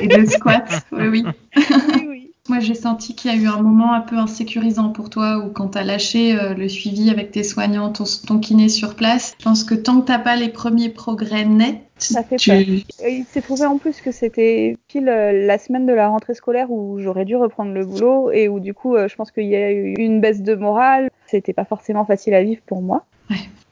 [0.00, 0.64] et des squats.
[0.92, 1.24] Oui, oui.
[1.56, 2.27] Oui, oui.
[2.48, 5.50] Moi, j'ai senti qu'il y a eu un moment un peu insécurisant pour toi où
[5.50, 9.34] quand tu as lâché euh, le suivi avec tes soignants, ton, ton kiné sur place,
[9.38, 12.50] je pense que tant que tu pas les premiers progrès nets, Ça fait tu...
[12.50, 12.58] peur.
[12.60, 16.34] Et il s'est trouvé en plus que c'était pile euh, la semaine de la rentrée
[16.34, 19.46] scolaire où j'aurais dû reprendre le boulot et où du coup, euh, je pense qu'il
[19.46, 21.10] y a eu une baisse de morale.
[21.26, 23.04] C'était pas forcément facile à vivre pour moi.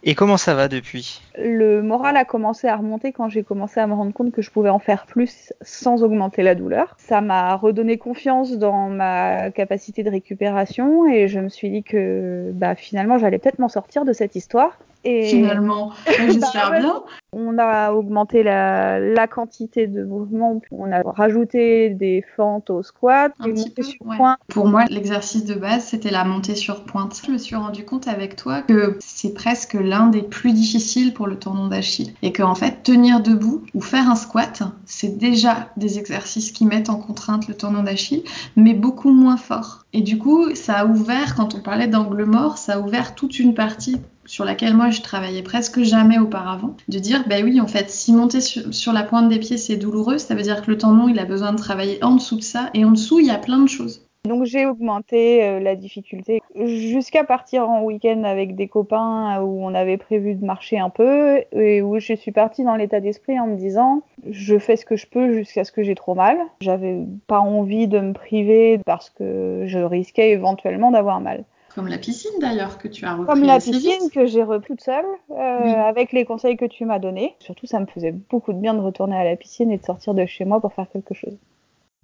[0.08, 1.20] Et comment ça va depuis?
[1.36, 4.52] Le moral a commencé à remonter quand j'ai commencé à me rendre compte que je
[4.52, 6.94] pouvais en faire plus sans augmenter la douleur.
[6.96, 12.52] Ça m'a redonné confiance dans ma capacité de récupération et je me suis dit que
[12.54, 14.78] bah, finalement j'allais peut-être m'en sortir de cette histoire.
[15.08, 17.02] Et Finalement, j'espère Bah bien.
[17.32, 23.32] on a augmenté la, la quantité de mouvements, on a rajouté des fentes au squat,
[23.38, 24.16] Un des petit montées peu, sur ouais.
[24.16, 24.36] point.
[24.48, 27.20] Pour moi, l'exercice de base, c'était la montée sur pointe.
[27.24, 31.28] Je me suis rendu compte avec toi que c'est presque l'un des plus difficiles pour
[31.28, 32.12] le tendon d'Achille.
[32.22, 36.90] Et qu'en fait, tenir debout ou faire un squat, c'est déjà des exercices qui mettent
[36.90, 38.24] en contrainte le tendon d'Achille,
[38.56, 39.84] mais beaucoup moins fort.
[39.92, 43.38] Et du coup, ça a ouvert, quand on parlait d'angle mort, ça a ouvert toute
[43.38, 47.66] une partie sur laquelle moi je travaillais presque jamais auparavant, de dire ben oui en
[47.66, 50.78] fait si monter sur, la pointe des pieds c'est douloureux, ça veut dire que le
[50.78, 53.30] tendon il a besoin de travailler en dessous de ça et en dessous il y
[53.30, 54.02] a plein de choses.
[54.26, 59.72] Donc j'ai augmenté euh, la difficulté jusqu'à partir en week-end avec des copains où on
[59.72, 63.46] avait prévu de marcher un peu et où je suis partie dans l'état d'esprit en
[63.46, 66.38] me disant je fais ce que je peux jusqu'à ce que j'ai trop mal.
[66.60, 71.44] J'avais pas envie de me priver parce que je risquais éventuellement d'avoir mal.
[71.76, 74.80] Comme la piscine d'ailleurs que tu as repris Comme la piscine que j'ai repris toute
[74.80, 75.70] seule, euh, Oui.
[75.74, 77.34] avec les conseils que tu m'as donnés.
[77.38, 80.14] Surtout, ça me faisait beaucoup de bien de retourner à la piscine et de sortir
[80.14, 81.36] de chez moi pour faire quelque chose.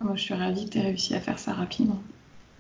[0.03, 1.97] Moi je suis ravie que tu aies réussi à faire ça rapidement.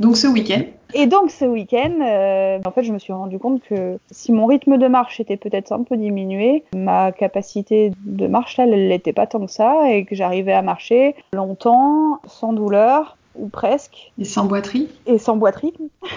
[0.00, 0.62] Donc ce week-end,
[0.94, 4.46] Et donc, ce week-end, euh, en fait, je me suis rendu compte que si mon
[4.46, 9.12] rythme de marche était peut-être un peu diminué, ma capacité de marche, là, elle n'était
[9.12, 14.24] pas tant que ça et que j'arrivais à marcher longtemps, sans douleur, ou presque, et
[14.24, 14.88] sans boiterie?
[15.06, 15.74] et sans boiterie.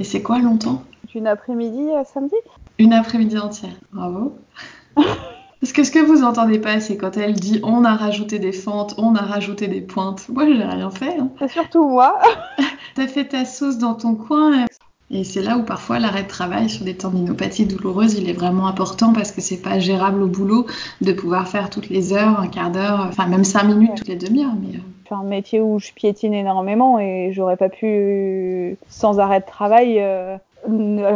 [0.00, 0.82] Et c'est quoi longtemps?
[1.14, 2.34] Une après-midi à samedi?
[2.78, 3.74] Une après-midi entière.
[3.92, 4.34] Bravo.
[4.96, 8.52] Parce que ce que vous entendez pas, c'est quand elle dit on a rajouté des
[8.52, 10.26] fentes, on a rajouté des pointes.
[10.30, 11.18] Moi, j'ai rien fait.
[11.18, 11.28] Hein.
[11.38, 12.18] C'est surtout moi.
[12.94, 14.64] T'as fait ta sauce dans ton coin.
[15.10, 18.68] Et c'est là où parfois l'arrêt de travail sur des tendinopathies douloureuses, il est vraiment
[18.68, 20.66] important parce que c'est pas gérable au boulot
[21.02, 24.16] de pouvoir faire toutes les heures, un quart d'heure, enfin même cinq minutes toutes les
[24.16, 24.54] demi-heures.
[24.62, 24.78] Mais
[25.12, 30.36] un métier où je piétine énormément et j'aurais pas pu, sans arrêt de travail, euh,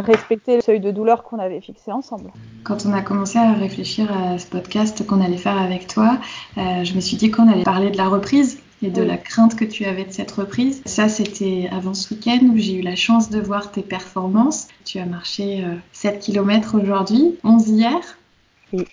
[0.01, 2.31] respecter le seuil de douleur qu'on avait fixé ensemble.
[2.63, 6.17] quand on a commencé à réfléchir à ce podcast qu'on allait faire avec toi,
[6.57, 9.07] euh, je me suis dit qu'on allait parler de la reprise et de Oui.
[9.07, 10.81] la crainte que tu avais de cette reprise.
[10.85, 14.67] Ça, c'était avant ce week-end où j'ai eu la chance de voir tes performances.
[14.83, 17.99] Tu as marché euh, 7 km aujourd'hui, 11 hier.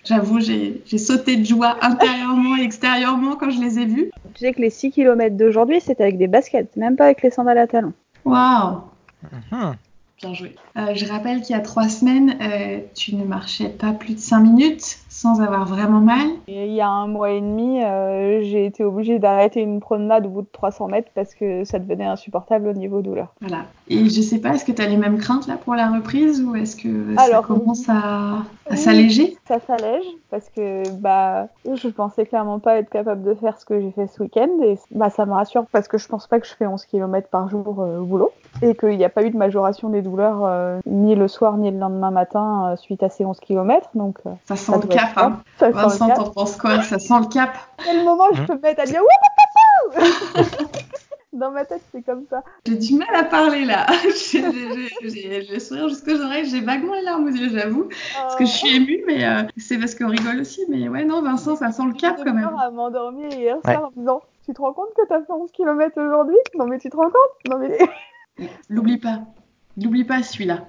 [0.05, 4.09] J'avoue, j'ai sauté de joie intérieurement et extérieurement quand je les ai vus.
[4.33, 7.31] Tu sais que les 6 km d'aujourd'hui, c'était avec des baskets, même pas avec les
[7.31, 7.93] sandales à talons.
[8.25, 8.81] Waouh
[9.51, 9.75] Mhm.
[10.21, 10.55] Bien joué.
[10.77, 14.19] Euh, je rappelle qu'il y a trois semaines, euh, tu ne marchais pas plus de
[14.19, 16.27] 5 minutes sans avoir vraiment mal.
[16.47, 20.25] Et il y a un mois et demi, euh, j'ai été obligée d'arrêter une promenade
[20.25, 23.31] au bout de 300 mètres parce que ça devenait insupportable au niveau douleur.
[23.39, 23.65] Voilà.
[23.89, 26.41] Et je sais pas, est-ce que tu as les mêmes craintes là pour la reprise
[26.41, 28.43] ou est-ce que Alors, ça commence à,
[28.75, 29.37] s'alléger?
[29.47, 33.79] Ça s'allège parce que bah je pensais clairement pas être capable de faire ce que
[33.79, 36.47] j'ai fait ce week-end et bah ça me rassure parce que je pense pas que
[36.47, 38.31] je fais 11 km par jour euh, au boulot
[38.63, 41.69] et qu'il n'y a pas eu de majoration des douleurs euh, ni le soir ni
[41.69, 45.17] le lendemain matin suite à ces 11 km donc Ça sent ça le doit cap,
[45.17, 45.41] hein.
[45.59, 46.23] Ça sent Vincent, le cap.
[46.23, 46.81] t'en penses quoi?
[46.81, 47.51] Ça sent le cap?
[47.83, 48.47] Quel moment je Mhm.
[48.47, 50.01] peux me mettre à dire ouais
[51.33, 52.43] Dans ma tête c'est comme ça.
[52.67, 53.87] J'ai du mal à parler là.
[55.01, 57.89] J'ai le sourire jusqu'aux oreilles, j'ai vaguement les larmes aux yeux, j'avoue.
[58.15, 60.61] Parce que je suis émue, mais euh, c'est parce qu'on rigole aussi.
[60.69, 62.47] Mais ouais, non, Vincent, ça sent le cap quand même.
[62.55, 63.73] à m'endormir hier Ouais.
[63.73, 66.37] soir en me disant tu te rends compte que t'as fait 11 km aujourd'hui?
[66.55, 67.49] Non mais tu te rends compte?
[67.49, 67.79] Non mais
[68.69, 69.21] L'oublie pas.
[69.77, 70.59] N'oublie pas celui-là.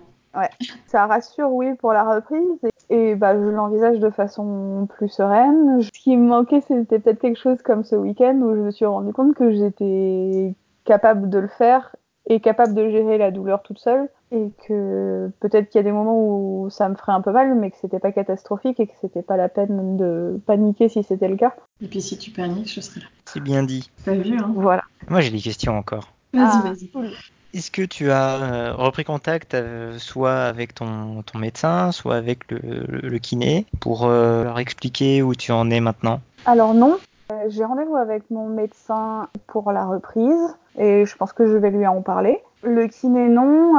[0.87, 2.43] Ça rassure, oui, pour la reprise.
[2.91, 5.81] Et, et, bah, je l'envisage de façon plus sereine.
[5.83, 8.87] Ce qui me manquait, c'était peut-être quelque chose comme ce week-end où je me suis
[8.87, 13.79] rendu compte que j'étais capable de le faire et capable de gérer la douleur toute
[13.79, 14.09] seule.
[14.33, 17.55] Et que peut-être qu'il y a des moments où ça me ferait un peu mal,
[17.55, 21.29] mais que c'était pas catastrophique et que c'était pas la peine de paniquer si c'était
[21.29, 21.55] le cas.
[21.81, 23.07] Et puis si tu paniques, je serai là.
[23.27, 23.91] C'est bien dit.
[24.05, 24.51] T'as vu, hein?
[24.57, 24.83] Voilà.
[25.09, 26.13] Moi, j'ai des questions encore.
[26.33, 26.89] Vas-y, Ah, vas-y.
[26.89, 27.11] cool.
[27.55, 32.51] Est-ce que tu as euh, repris contact euh, soit avec ton, ton, médecin, soit avec
[32.51, 36.21] le, le, kiné pour euh, leur expliquer où tu en es maintenant?
[36.47, 36.99] Alors non,
[37.47, 41.87] j'ai rendez-vous avec mon médecin pour la reprise et je pense que je vais lui
[41.87, 42.43] en parler.
[42.65, 43.75] Le kiné non,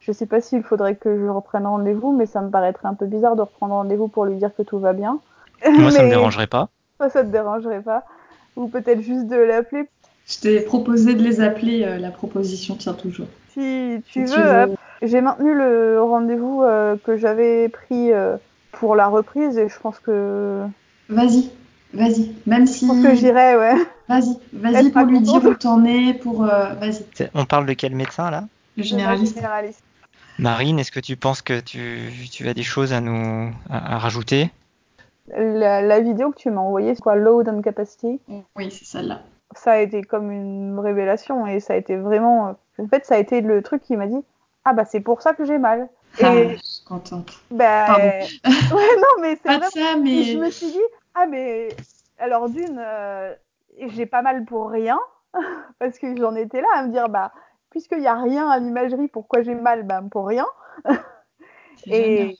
[0.00, 3.06] je sais pas s'il faudrait que je reprenne rendez-vous, mais ça me paraîtrait un peu
[3.06, 5.20] bizarre de reprendre rendez-vous pour lui dire que tout va bien.
[5.64, 5.90] Moi, mais...
[5.92, 6.68] ça me dérangerait pas.
[6.98, 8.02] Moi, ça te dérangerait pas.
[8.56, 9.88] Ou peut-être juste de l'appeler
[10.28, 13.26] je t'ai proposé de les appeler, euh, la proposition tient toujours.
[13.54, 18.36] Si tu veux, j'ai maintenu le rendez-vous euh, que j'avais pris euh,
[18.72, 20.64] pour la reprise et je pense que.
[21.08, 21.50] Vas-y,
[21.94, 22.86] vas-y, même si.
[22.86, 23.74] Je pense que j'irai, ouais.
[24.08, 26.42] Vas-y, vas-y pour lui dire où t'en es, pour.
[26.42, 27.30] vas-y.
[27.34, 28.44] On parle de quel médecin là?
[28.76, 29.34] Le généraliste.
[29.34, 29.82] généraliste.
[30.38, 34.50] Marine, est-ce que tu penses que tu, tu as des choses à nous à, rajouter?
[35.36, 37.16] La, la, vidéo que tu m'as envoyée, c'est quoi?
[37.16, 38.20] Load and Capacity?
[38.56, 39.22] Oui, c'est celle-là
[39.58, 42.56] ça a été comme une révélation et ça a été vraiment.
[42.78, 44.24] En fait, ça a été le truc qui m'a dit
[44.64, 45.88] Ah, bah, c'est pour ça que j'ai mal.
[46.22, 46.56] Ah, et...
[46.56, 47.32] je suis contente.
[47.50, 50.22] Bah, ouais, non, mais c'est Pas ça, mais.
[50.24, 50.80] je me suis dit
[51.14, 51.68] Ah, mais
[52.18, 53.34] alors, d'une, euh,
[53.88, 54.98] j'ai pas mal pour rien
[55.78, 57.32] parce que j'en étais là à me dire Bah,
[57.70, 60.46] puisqu'il n'y a rien à l'imagerie, pourquoi j'ai mal Bah, pour rien.
[61.86, 62.36] et,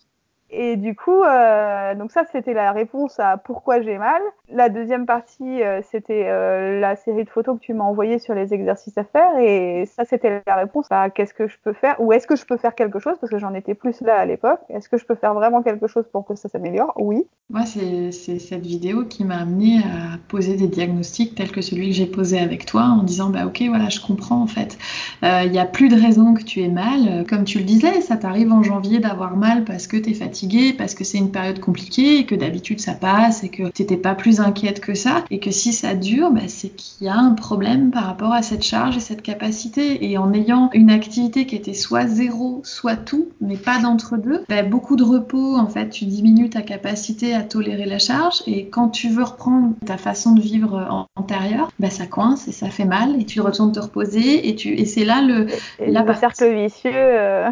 [0.51, 4.23] et du coup, euh, donc ça c'était la réponse à pourquoi j'ai mal.
[4.51, 8.35] La deuxième partie, euh, c'était euh, la série de photos que tu m'as envoyées sur
[8.35, 12.01] les exercices à faire, et ça c'était la réponse à qu'est-ce que je peux faire,
[12.01, 14.25] ou est-ce que je peux faire quelque chose, parce que j'en étais plus là à
[14.25, 14.61] l'époque.
[14.71, 16.95] Est-ce que je peux faire vraiment quelque chose pour que ça s'améliore?
[16.97, 17.27] Oui.
[17.51, 21.95] Moi, c'est cette vidéo qui m'a amené à poser des diagnostics tels que celui que
[21.95, 24.79] j'ai posé avec toi, en disant bah ok voilà, je comprends en fait.
[25.23, 27.27] Il n'y a plus de raison que tu aies mal.
[27.29, 30.38] Comme tu le disais, ça t'arrive en janvier d'avoir mal parce que tu es fatigué
[30.77, 34.15] parce que c'est une période compliquée et que d'habitude ça passe et que t'étais pas
[34.15, 37.33] plus inquiète que ça et que si ça dure, bah, c'est qu'il y a un
[37.33, 40.11] problème par rapport à cette charge et cette capacité.
[40.11, 44.63] Et en ayant une activité qui était soit zéro, soit tout, mais pas d'entre-deux, bah,
[44.63, 48.89] beaucoup de repos, en fait, tu diminues ta capacité à tolérer la charge et quand
[48.89, 53.21] tu veux reprendre ta façon de vivre antérieure, bah, ça coince et ça fait mal
[53.21, 54.75] et tu retournes te reposer et, tu...
[54.75, 55.47] et c'est là le,
[55.79, 56.91] la cercle vicieux.
[56.95, 57.51] Euh,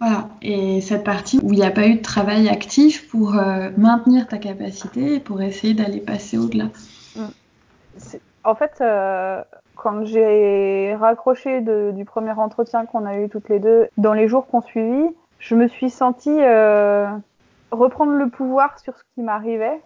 [0.00, 0.28] voilà.
[0.40, 4.26] Et cette partie où il n'y a pas eu de travail actif pour euh, maintenir
[4.26, 6.68] ta capacité et pour essayer d'aller passer au-delà.
[7.16, 7.26] Mm.
[8.44, 9.42] En fait, euh,
[9.76, 14.46] quand j'ai raccroché du premier entretien qu'on a eu toutes les deux, dans les jours
[14.46, 15.08] qu'on suivit,
[15.38, 17.06] je me suis sentie euh,
[17.70, 19.80] reprendre le pouvoir sur ce qui m'arrivait.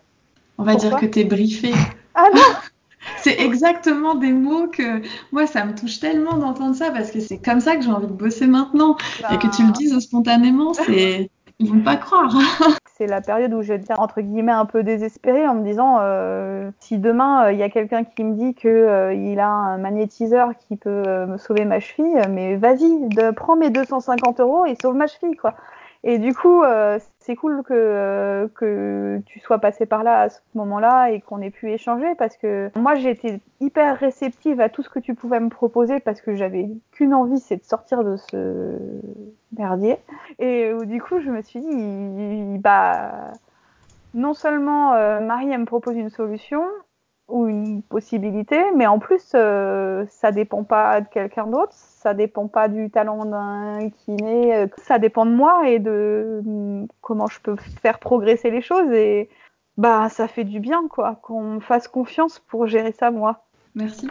[0.58, 1.74] On va dire que tu es briefée.
[2.14, 2.40] Ah non
[3.18, 7.38] c'est exactement des mots que moi ça me touche tellement d'entendre ça parce que c'est
[7.38, 8.96] comme ça que j'ai envie de bosser maintenant
[9.30, 9.74] et que tu le bah.
[9.76, 12.36] dises spontanément, c'est ils vont pas croire.
[12.96, 16.98] c'est la période où j'étais entre guillemets un peu désespérée en me disant euh, si
[16.98, 20.50] demain euh, il y a quelqu'un qui me dit que euh, il a un magnétiseur
[20.56, 25.06] qui peut me sauver ma cheville, mais vas-y, prends mes 250 euros et sauve ma
[25.06, 25.54] cheville quoi.
[26.06, 26.62] Et du coup,
[27.24, 31.40] c'est cool que, euh, que tu sois passé par là à ce moment-là et qu'on
[31.40, 35.14] ait pu échanger parce que moi, j'ai été hyper réceptive à tout ce que tu
[35.14, 38.76] pouvais me proposer parce que j'avais qu'une envie, c'est de sortir de ce
[39.56, 39.96] merdier.
[40.38, 43.32] Et euh, du coup, je me suis dit, bah,
[44.12, 44.90] non seulement
[45.22, 46.62] Marie, elle me propose une solution,
[47.28, 52.48] ou une possibilité, mais en plus, euh, ça dépend pas de quelqu'un d'autre, ça dépend
[52.48, 57.40] pas du talent d'un kiné, euh, ça dépend de moi et de mm, comment je
[57.40, 59.30] peux faire progresser les choses et
[59.76, 63.44] bah ça fait du bien quoi, qu'on me fasse confiance pour gérer ça moi.
[63.74, 64.08] Merci.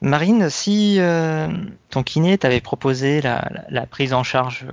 [0.00, 1.48] Marine, si euh,
[1.90, 4.66] ton kiné t'avait proposé la, la, prise en charge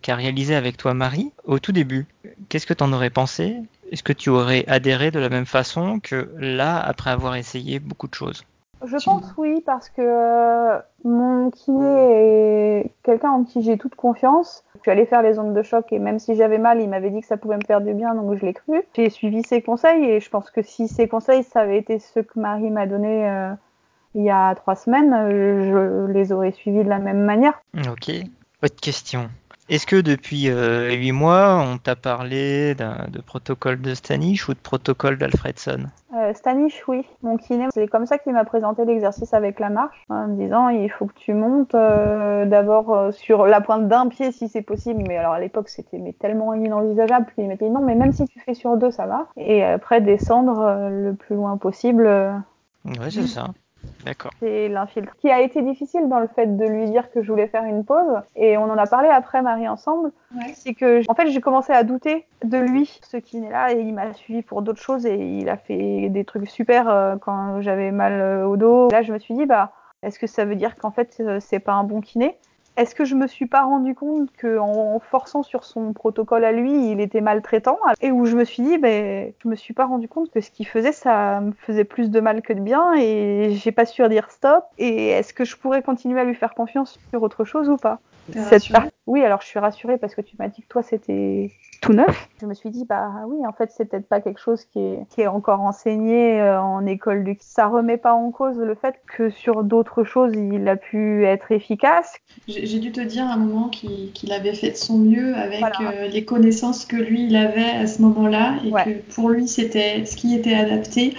[0.00, 2.06] qu'a réalisé avec toi Marie au tout début,
[2.48, 3.56] qu'est-ce que t'en aurais pensé?
[3.90, 8.08] Est-ce que tu aurais adhéré de la même façon que là après avoir essayé beaucoup
[8.08, 8.44] de choses?
[8.84, 14.64] Je pense oui parce que euh, mon kiné est quelqu'un en qui j'ai toute confiance.
[14.76, 17.10] Je suis allée faire les ondes de choc et même si j'avais mal, il m'avait
[17.10, 18.82] dit que ça pouvait me faire du bien donc je l'ai cru.
[18.94, 22.20] J'ai suivi ses conseils et je pense que si ses conseils ça avait été ce
[22.20, 23.52] que Marie m'a donné euh,
[24.14, 27.54] il y a trois semaines, je les aurais suivis de la même manière.
[27.88, 28.10] Ok.
[28.62, 29.28] Autre question.
[29.68, 34.58] Est-ce que depuis euh, huit mois, on t'a parlé de protocole de Stanish ou de
[34.58, 35.86] protocole d'Alfredson?
[36.14, 37.06] Euh, Stanish, oui.
[37.22, 40.68] Mon kiné, c'est comme ça qu'il m'a présenté l'exercice avec la marche, en me disant
[40.68, 44.62] il faut que tu montes euh, d'abord euh, sur la pointe d'un pied si c'est
[44.62, 45.04] possible.
[45.06, 47.26] Mais alors à l'époque, c'était mais tellement inenvisageable.
[47.26, 49.28] Puis il m'a dit non, mais même si tu fais sur deux, ça va.
[49.36, 52.04] Et après, descendre le plus loin possible.
[52.84, 53.48] Ouais, c'est ça.
[54.04, 54.32] D'accord.
[54.40, 55.14] C'est l'infiltre.
[55.20, 57.84] Qui a été difficile dans le fait de lui dire que je voulais faire une
[57.84, 58.20] pause.
[58.34, 60.10] Et on en a parlé après, Marie, ensemble.
[60.54, 63.80] C'est que, en fait, j'ai commencé à douter de lui, ce qui n'est là, et
[63.80, 67.60] il m'a suivi pour d'autres choses et il a fait des trucs super euh, quand
[67.60, 68.88] j'avais mal euh, au dos.
[68.90, 71.60] Là, je me suis dit, bah, Est-ce que ça veut dire qu'en fait euh, c'est
[71.60, 72.36] pas un bon kiné?
[72.76, 76.90] Est-ce que je me suis pas rendu compte qu'en forçant sur son protocole à lui,
[76.90, 80.08] il était maltraitant et où je me suis dit, ben, je me suis pas rendu
[80.08, 83.50] compte que ce qu'il faisait, ça me faisait plus de mal que de bien et
[83.52, 84.64] j'ai pas su dire stop.
[84.78, 88.00] Et est-ce que je pourrais continuer à lui faire confiance sur autre chose ou pas?
[88.32, 88.64] Cette
[89.06, 91.50] Oui, alors je suis rassurée parce que tu m'as dit que toi c'était
[91.82, 92.28] tout neuf.
[92.40, 95.00] Je me suis dit, bah oui, en fait, c'est peut-être pas quelque chose qui est,
[95.10, 97.36] qui est encore enseigné euh, en école du.
[97.40, 101.50] Ça remet pas en cause le fait que sur d'autres choses, il a pu être
[101.52, 102.14] efficace.
[102.48, 105.90] J'ai dû te dire à un moment qu'il avait fait de son mieux avec Voilà.
[105.92, 108.84] euh, les connaissances que lui il avait à ce moment-là et Ouais.
[108.84, 111.14] que pour lui c'était ce qui était adapté.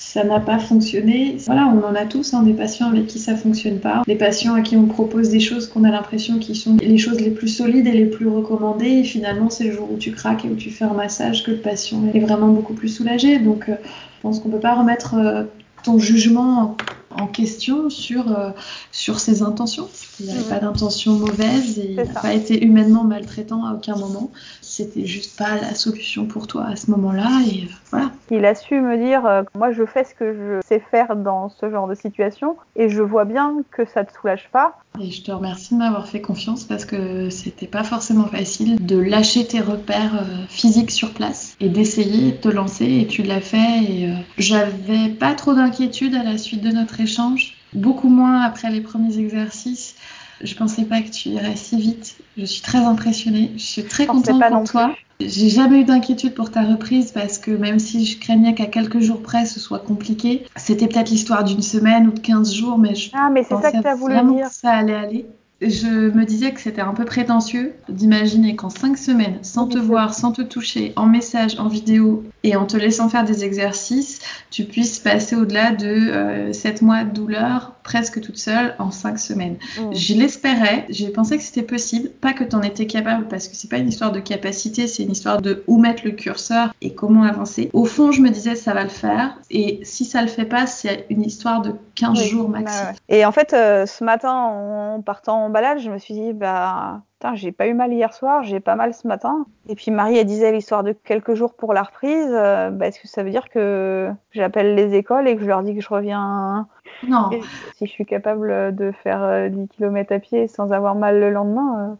[0.00, 1.36] Ça n'a pas fonctionné.
[1.46, 4.54] Voilà, on en a tous hein, des patients avec qui ça fonctionne pas, des patients
[4.54, 7.48] à qui on propose des choses qu'on a l'impression qui sont les choses les plus
[7.48, 8.86] solides et les plus recommandées.
[8.86, 11.50] Et finalement, c'est le jour où tu craques et où tu fais un massage que
[11.50, 13.40] le patient est vraiment beaucoup plus soulagé.
[13.40, 15.42] Donc, euh, je pense qu'on peut pas remettre euh,
[15.82, 16.76] ton jugement
[17.10, 18.50] en question sur, euh,
[18.92, 19.88] sur ses intentions.
[20.20, 20.46] Il n'y avait Mhm.
[20.48, 24.30] pas d'intention mauvaise et il n'a pas été humainement maltraitant à aucun moment.
[24.68, 28.10] C'était juste pas la solution pour toi à ce moment-là et euh, voilà.
[28.30, 31.48] Il a su me dire, euh, moi je fais ce que je sais faire dans
[31.48, 34.78] ce genre de situation et je vois bien que ça te soulage pas.
[35.00, 38.98] Et je te remercie de m'avoir fait confiance parce que c'était pas forcément facile de
[38.98, 43.40] lâcher tes repères euh, physiques sur place et d'essayer de te lancer et tu l'as
[43.40, 48.42] fait et euh, j'avais pas trop d'inquiétude à la suite de notre échange, beaucoup moins
[48.42, 49.94] après les premiers exercices.
[50.42, 52.16] Je pensais pas que tu irais si vite.
[52.36, 53.52] Je suis très impressionnée.
[53.56, 54.94] Je suis très Je contente pas pour toi.
[55.20, 59.00] J'ai jamais eu d'inquiétude pour ta reprise parce que même si je craignais qu'à quelques
[59.00, 62.94] jours près ce soit compliqué, c'était peut-être l'histoire d'une semaine ou de 15 jours, mais
[62.94, 64.48] je Ah mais c'est ça pensais que as voulu vraiment dire.
[64.48, 65.26] que ça allait aller.
[65.60, 70.14] Je me disais que c'était un peu prétentieux d'imaginer qu'en 5 semaines, sans te voir,
[70.14, 74.20] sans te toucher, en message, en vidéo et en te laissant faire des exercices,
[74.52, 79.56] tu puisses passer au-delà de 7 mois de douleur presque toute seule en 5 semaines.
[79.80, 79.94] Mm.
[79.94, 83.56] Je l'espérais, j'ai pensé que c'était possible, pas que tu en étais capable parce que
[83.56, 86.92] c'est pas une histoire de capacité, c'est une histoire de où mettre le curseur et
[86.92, 87.70] comment avancer.
[87.72, 90.66] Au fond, je me disais ça va le faire et si ça le fait pas,
[90.66, 92.78] c'est une histoire de 15 Oui, jours ouais, maxi.
[92.78, 92.92] ouais.
[93.08, 97.00] Et en fait, euh, ce matin, en partant en balade, je me suis dit, bah,
[97.18, 99.44] putain, j'ai pas eu mal hier soir, j'ai pas mal ce matin.
[99.68, 102.30] Et puis Marie, elle disait l'histoire de quelques jours pour la reprise.
[102.30, 105.62] euh, bah, Est-ce que ça veut dire que j'appelle les écoles et que je leur
[105.64, 106.68] dis que je reviens?
[107.02, 107.40] Non, et
[107.74, 111.30] si je suis capable de faire euh, 10 km à pied sans avoir mal le
[111.30, 111.94] lendemain euh,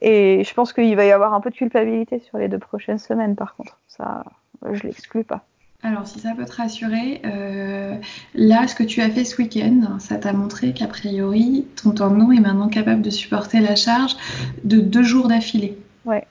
[0.00, 2.98] Et je pense qu'il va y avoir un peu de culpabilité sur les deux prochaines
[2.98, 3.78] semaines, par contre.
[3.88, 4.24] Ça,
[4.66, 5.44] euh, je l'exclus pas.
[5.84, 7.96] Alors, si ça peut te rassurer, euh,
[8.34, 12.30] là, ce que tu as fait ce week-end, ça t'a montré qu'a priori, ton tendon
[12.30, 14.16] est maintenant capable de supporter la charge
[14.62, 15.76] de deux jours d'affilée.
[16.04, 16.24] Ouais.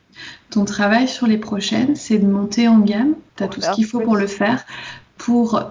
[0.51, 3.15] Ton travail sur les prochaines, c'est de monter en gamme.
[3.35, 4.65] Tu as tout ce qu'il faut pour le faire,
[5.17, 5.61] pour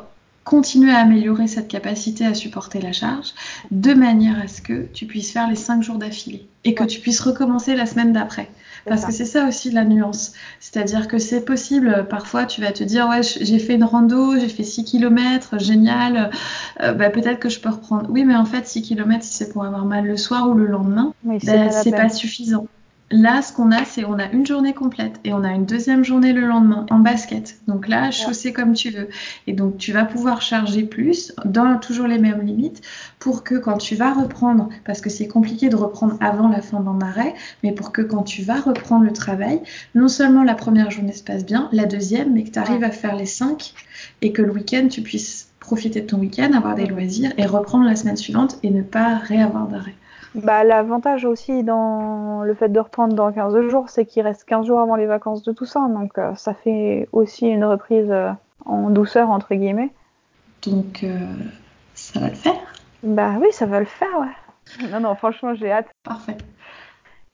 [0.45, 3.29] continuer à améliorer cette capacité à supporter la charge,
[3.71, 6.87] de manière à ce que tu puisses faire les cinq jours d'affilée et que Ouais.
[6.87, 8.51] tu puisses recommencer la semaine d'après.
[8.89, 9.09] Parce ça.
[9.09, 10.33] que c'est ça aussi la nuance.
[10.59, 14.49] C'est-à-dire que c'est possible, parfois tu vas te dire, ouais, j'ai fait une rando, j'ai
[14.49, 16.31] fait 6 km, génial,
[16.83, 18.09] euh, bah, peut-être que je peux reprendre.
[18.11, 20.67] Oui, mais en fait, 6 km, si c'est pour avoir mal le soir ou le
[20.67, 22.67] lendemain, Oui, c'est bah, pas suffisant.
[23.13, 26.05] Là, ce qu'on a, c'est on a une journée complète et on a une deuxième
[26.05, 27.59] journée le lendemain en basket.
[27.67, 29.09] Donc là, chaussée comme tu veux.
[29.49, 32.83] Et donc tu vas pouvoir charger plus dans toujours les mêmes limites
[33.19, 36.79] pour que quand tu vas reprendre, parce que c'est compliqué de reprendre avant la fin
[36.79, 39.61] d'un arrêt, mais pour que quand tu vas reprendre le travail,
[39.97, 42.93] non seulement la première journée se passe bien, la deuxième, mais que tu arrives à
[42.93, 43.75] faire les cinq
[44.23, 47.87] et que le week-end, tu puisses profiter de ton week-end, avoir des loisirs et reprendre
[47.87, 49.95] la semaine suivante et ne pas réavoir d'arrêt.
[50.35, 54.67] Bah, L'avantage aussi dans le fait de reprendre dans 15 jours, c'est qu'il reste 15
[54.67, 55.89] jours avant les vacances de Toussaint.
[55.89, 58.31] Donc euh, ça fait aussi une reprise euh,
[58.65, 59.91] en douceur, entre guillemets.
[60.63, 61.19] Donc euh,
[61.95, 62.55] ça va le faire.
[63.03, 64.89] Bah oui, ça va le faire, ouais.
[64.91, 65.89] Non, non, franchement, j'ai hâte.
[66.05, 66.37] Parfait.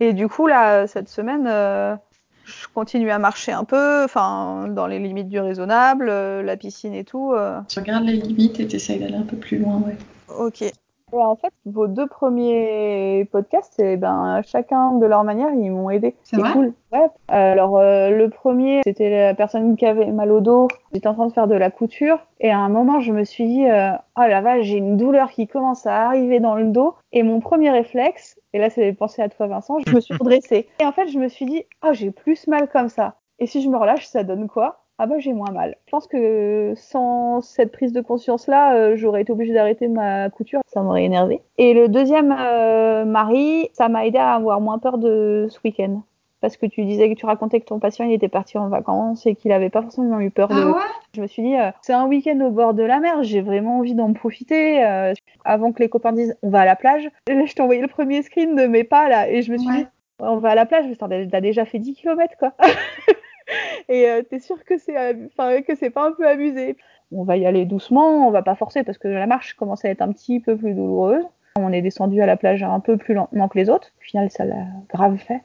[0.00, 4.98] Et du coup, là, cette semaine, je continue à marcher un peu, enfin, dans les
[4.98, 7.34] limites du raisonnable, la piscine et tout.
[7.68, 9.96] Tu regardes les limites et tu essayes d'aller un peu plus loin, ouais.
[10.38, 10.64] Ok.
[11.12, 15.88] Et en fait, vos deux premiers podcasts, eh ben, chacun de leur manière, ils m'ont
[15.88, 16.16] aidé.
[16.24, 16.74] C'est cool.
[16.92, 17.06] Ouais.
[17.28, 20.66] Alors, euh, le premier, c'était la personne qui avait mal au dos.
[20.92, 22.18] J'étais en train de faire de la couture.
[22.40, 25.30] Et à un moment, je me suis dit, euh, oh la vache, j'ai une douleur
[25.30, 26.96] qui commence à arriver dans le dos.
[27.12, 30.68] Et mon premier réflexe, et là, c'est penser à toi, Vincent, je me suis redressée.
[30.80, 33.14] Et en fait, je me suis dit, oh, j'ai plus mal comme ça.
[33.38, 34.85] Et si je me relâche, ça donne quoi?
[34.98, 35.76] Ah bah j'ai moins mal.
[35.86, 40.30] Je pense que sans cette prise de conscience là, euh, j'aurais été obligée d'arrêter ma
[40.30, 41.40] couture, ça m'aurait énervé.
[41.58, 46.02] Et le deuxième euh, mari, ça m'a aidé à avoir moins peur de ce week-end.
[46.42, 49.26] Parce que tu disais que tu racontais que ton patient il était parti en vacances
[49.26, 50.64] et qu'il avait pas forcément eu peur Ah de.
[50.66, 50.80] ouais?
[51.14, 53.78] Je me suis dit, euh, c'est un week-end au bord de la mer, j'ai vraiment
[53.78, 54.84] envie d'en profiter.
[54.84, 55.12] euh,
[55.44, 57.08] avant que les copains disent, on va à la plage.
[57.28, 59.76] Je t'ai envoyé le premier screen de mes pas là, et je me suis Ouais.
[59.78, 59.86] dit,
[60.20, 62.52] on va à la plage, mais t'as déjà fait 10 km quoi.
[63.88, 66.76] et euh, t'es sûr que c'est, enfin, que c'est pas un peu abusé.
[67.12, 69.88] On va y aller doucement, on va pas forcer parce que la marche commence à
[69.90, 71.24] être un petit peu plus douloureuse.
[71.58, 73.88] On est descendu à la plage un peu plus lentement que les autres.
[73.98, 75.42] Au final, ça l'a grave fait.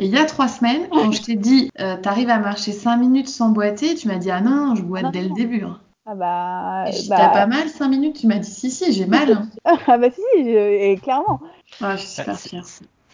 [0.00, 2.96] Et il y a trois semaines, quand je t'ai dit, euh, t'arrives à marcher cinq
[2.96, 5.62] minutes sans boiter, tu m'as dit, ah non, je boite Non, dès le début.
[5.62, 5.78] hein.
[6.06, 9.06] Ah bah, Et bah- T'as pas mal cinq minutes Tu m'as dit, si, si, j'ai
[9.06, 9.30] mal.
[9.30, 9.48] hein.
[9.86, 11.40] ah bah si, si, je- et clairement.
[11.80, 12.64] Ah, je suis super c'est- fière.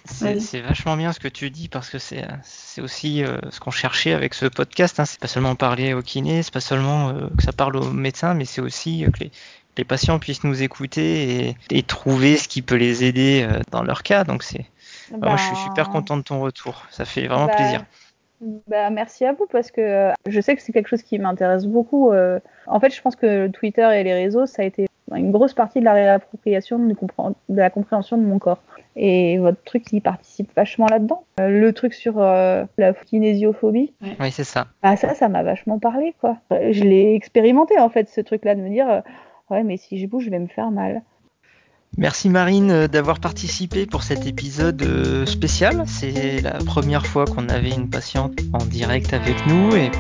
[0.09, 3.71] C'est vachement bien ce que tu dis parce que c'est c'est aussi euh, ce qu'on
[3.71, 4.99] cherchait avec ce podcast.
[5.01, 5.05] Hein.
[5.05, 8.35] C'est pas seulement parler au kiné, c'est pas seulement euh, que ça parle aux médecins,
[8.35, 9.31] mais c'est aussi euh, que les,
[9.77, 13.83] les patients puissent nous écouter et, et trouver ce qui peut les aider euh, dans
[13.83, 14.25] leur cas.
[14.25, 14.67] Donc c'est
[15.11, 16.85] moi, je suis super Bah, content de ton retour.
[16.91, 17.85] Ça fait vraiment Bah, plaisir.
[18.67, 21.65] Bah, merci à vous parce que euh, je sais que c'est quelque chose qui m'intéresse
[21.67, 22.13] beaucoup.
[22.13, 22.39] euh.
[22.67, 25.79] En fait, je pense que Twitter et les réseaux, ça a été une grosse partie
[25.81, 26.95] de la réappropriation de
[27.49, 28.61] la compréhension de mon corps.
[28.97, 31.25] Et votre truc, il participe vachement là-dedans.
[31.39, 34.67] Euh, le truc sur euh, la kinésiophobie, Oui, c'est ça.
[34.83, 36.39] ah ça, ça m'a vachement parlé, quoi.
[36.53, 39.01] Euh, Je l'ai expérimenté, en fait, ce truc-là, de me dire, euh,
[39.51, 41.03] ouais, mais si je bouge, je vais me faire mal.
[41.99, 44.83] Merci Marine d'avoir participé pour cet épisode
[45.25, 45.85] spécial.
[45.87, 49.91] C'est la première fois qu'on avait une patiente en direct avec nous et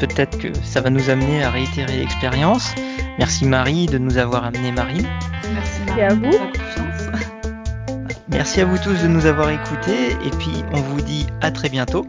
[0.00, 2.74] peut-être que ça va nous amener à réitérer l'expérience.
[3.18, 5.06] Merci Marie de nous avoir amené Marine.
[5.52, 6.30] Merci à Marie vous.
[8.28, 11.68] Merci à vous tous de nous avoir écoutés et puis on vous dit à très
[11.68, 12.06] bientôt.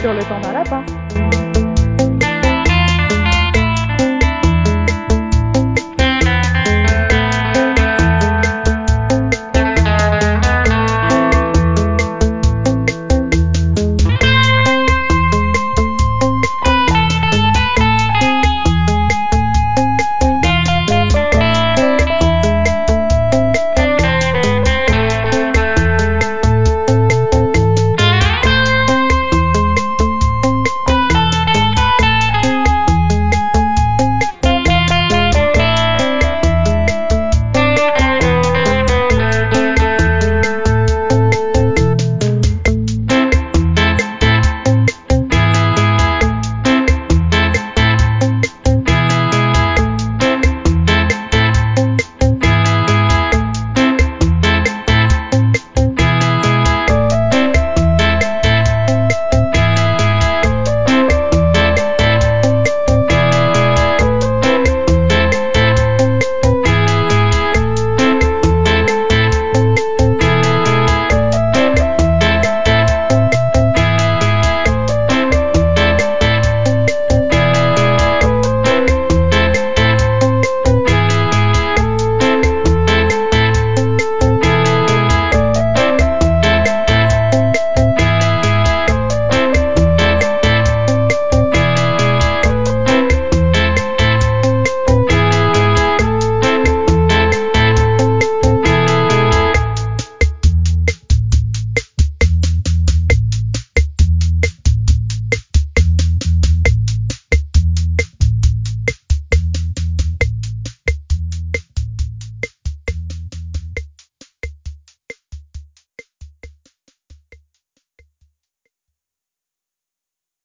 [0.00, 0.84] Sur le temps d'un lapin.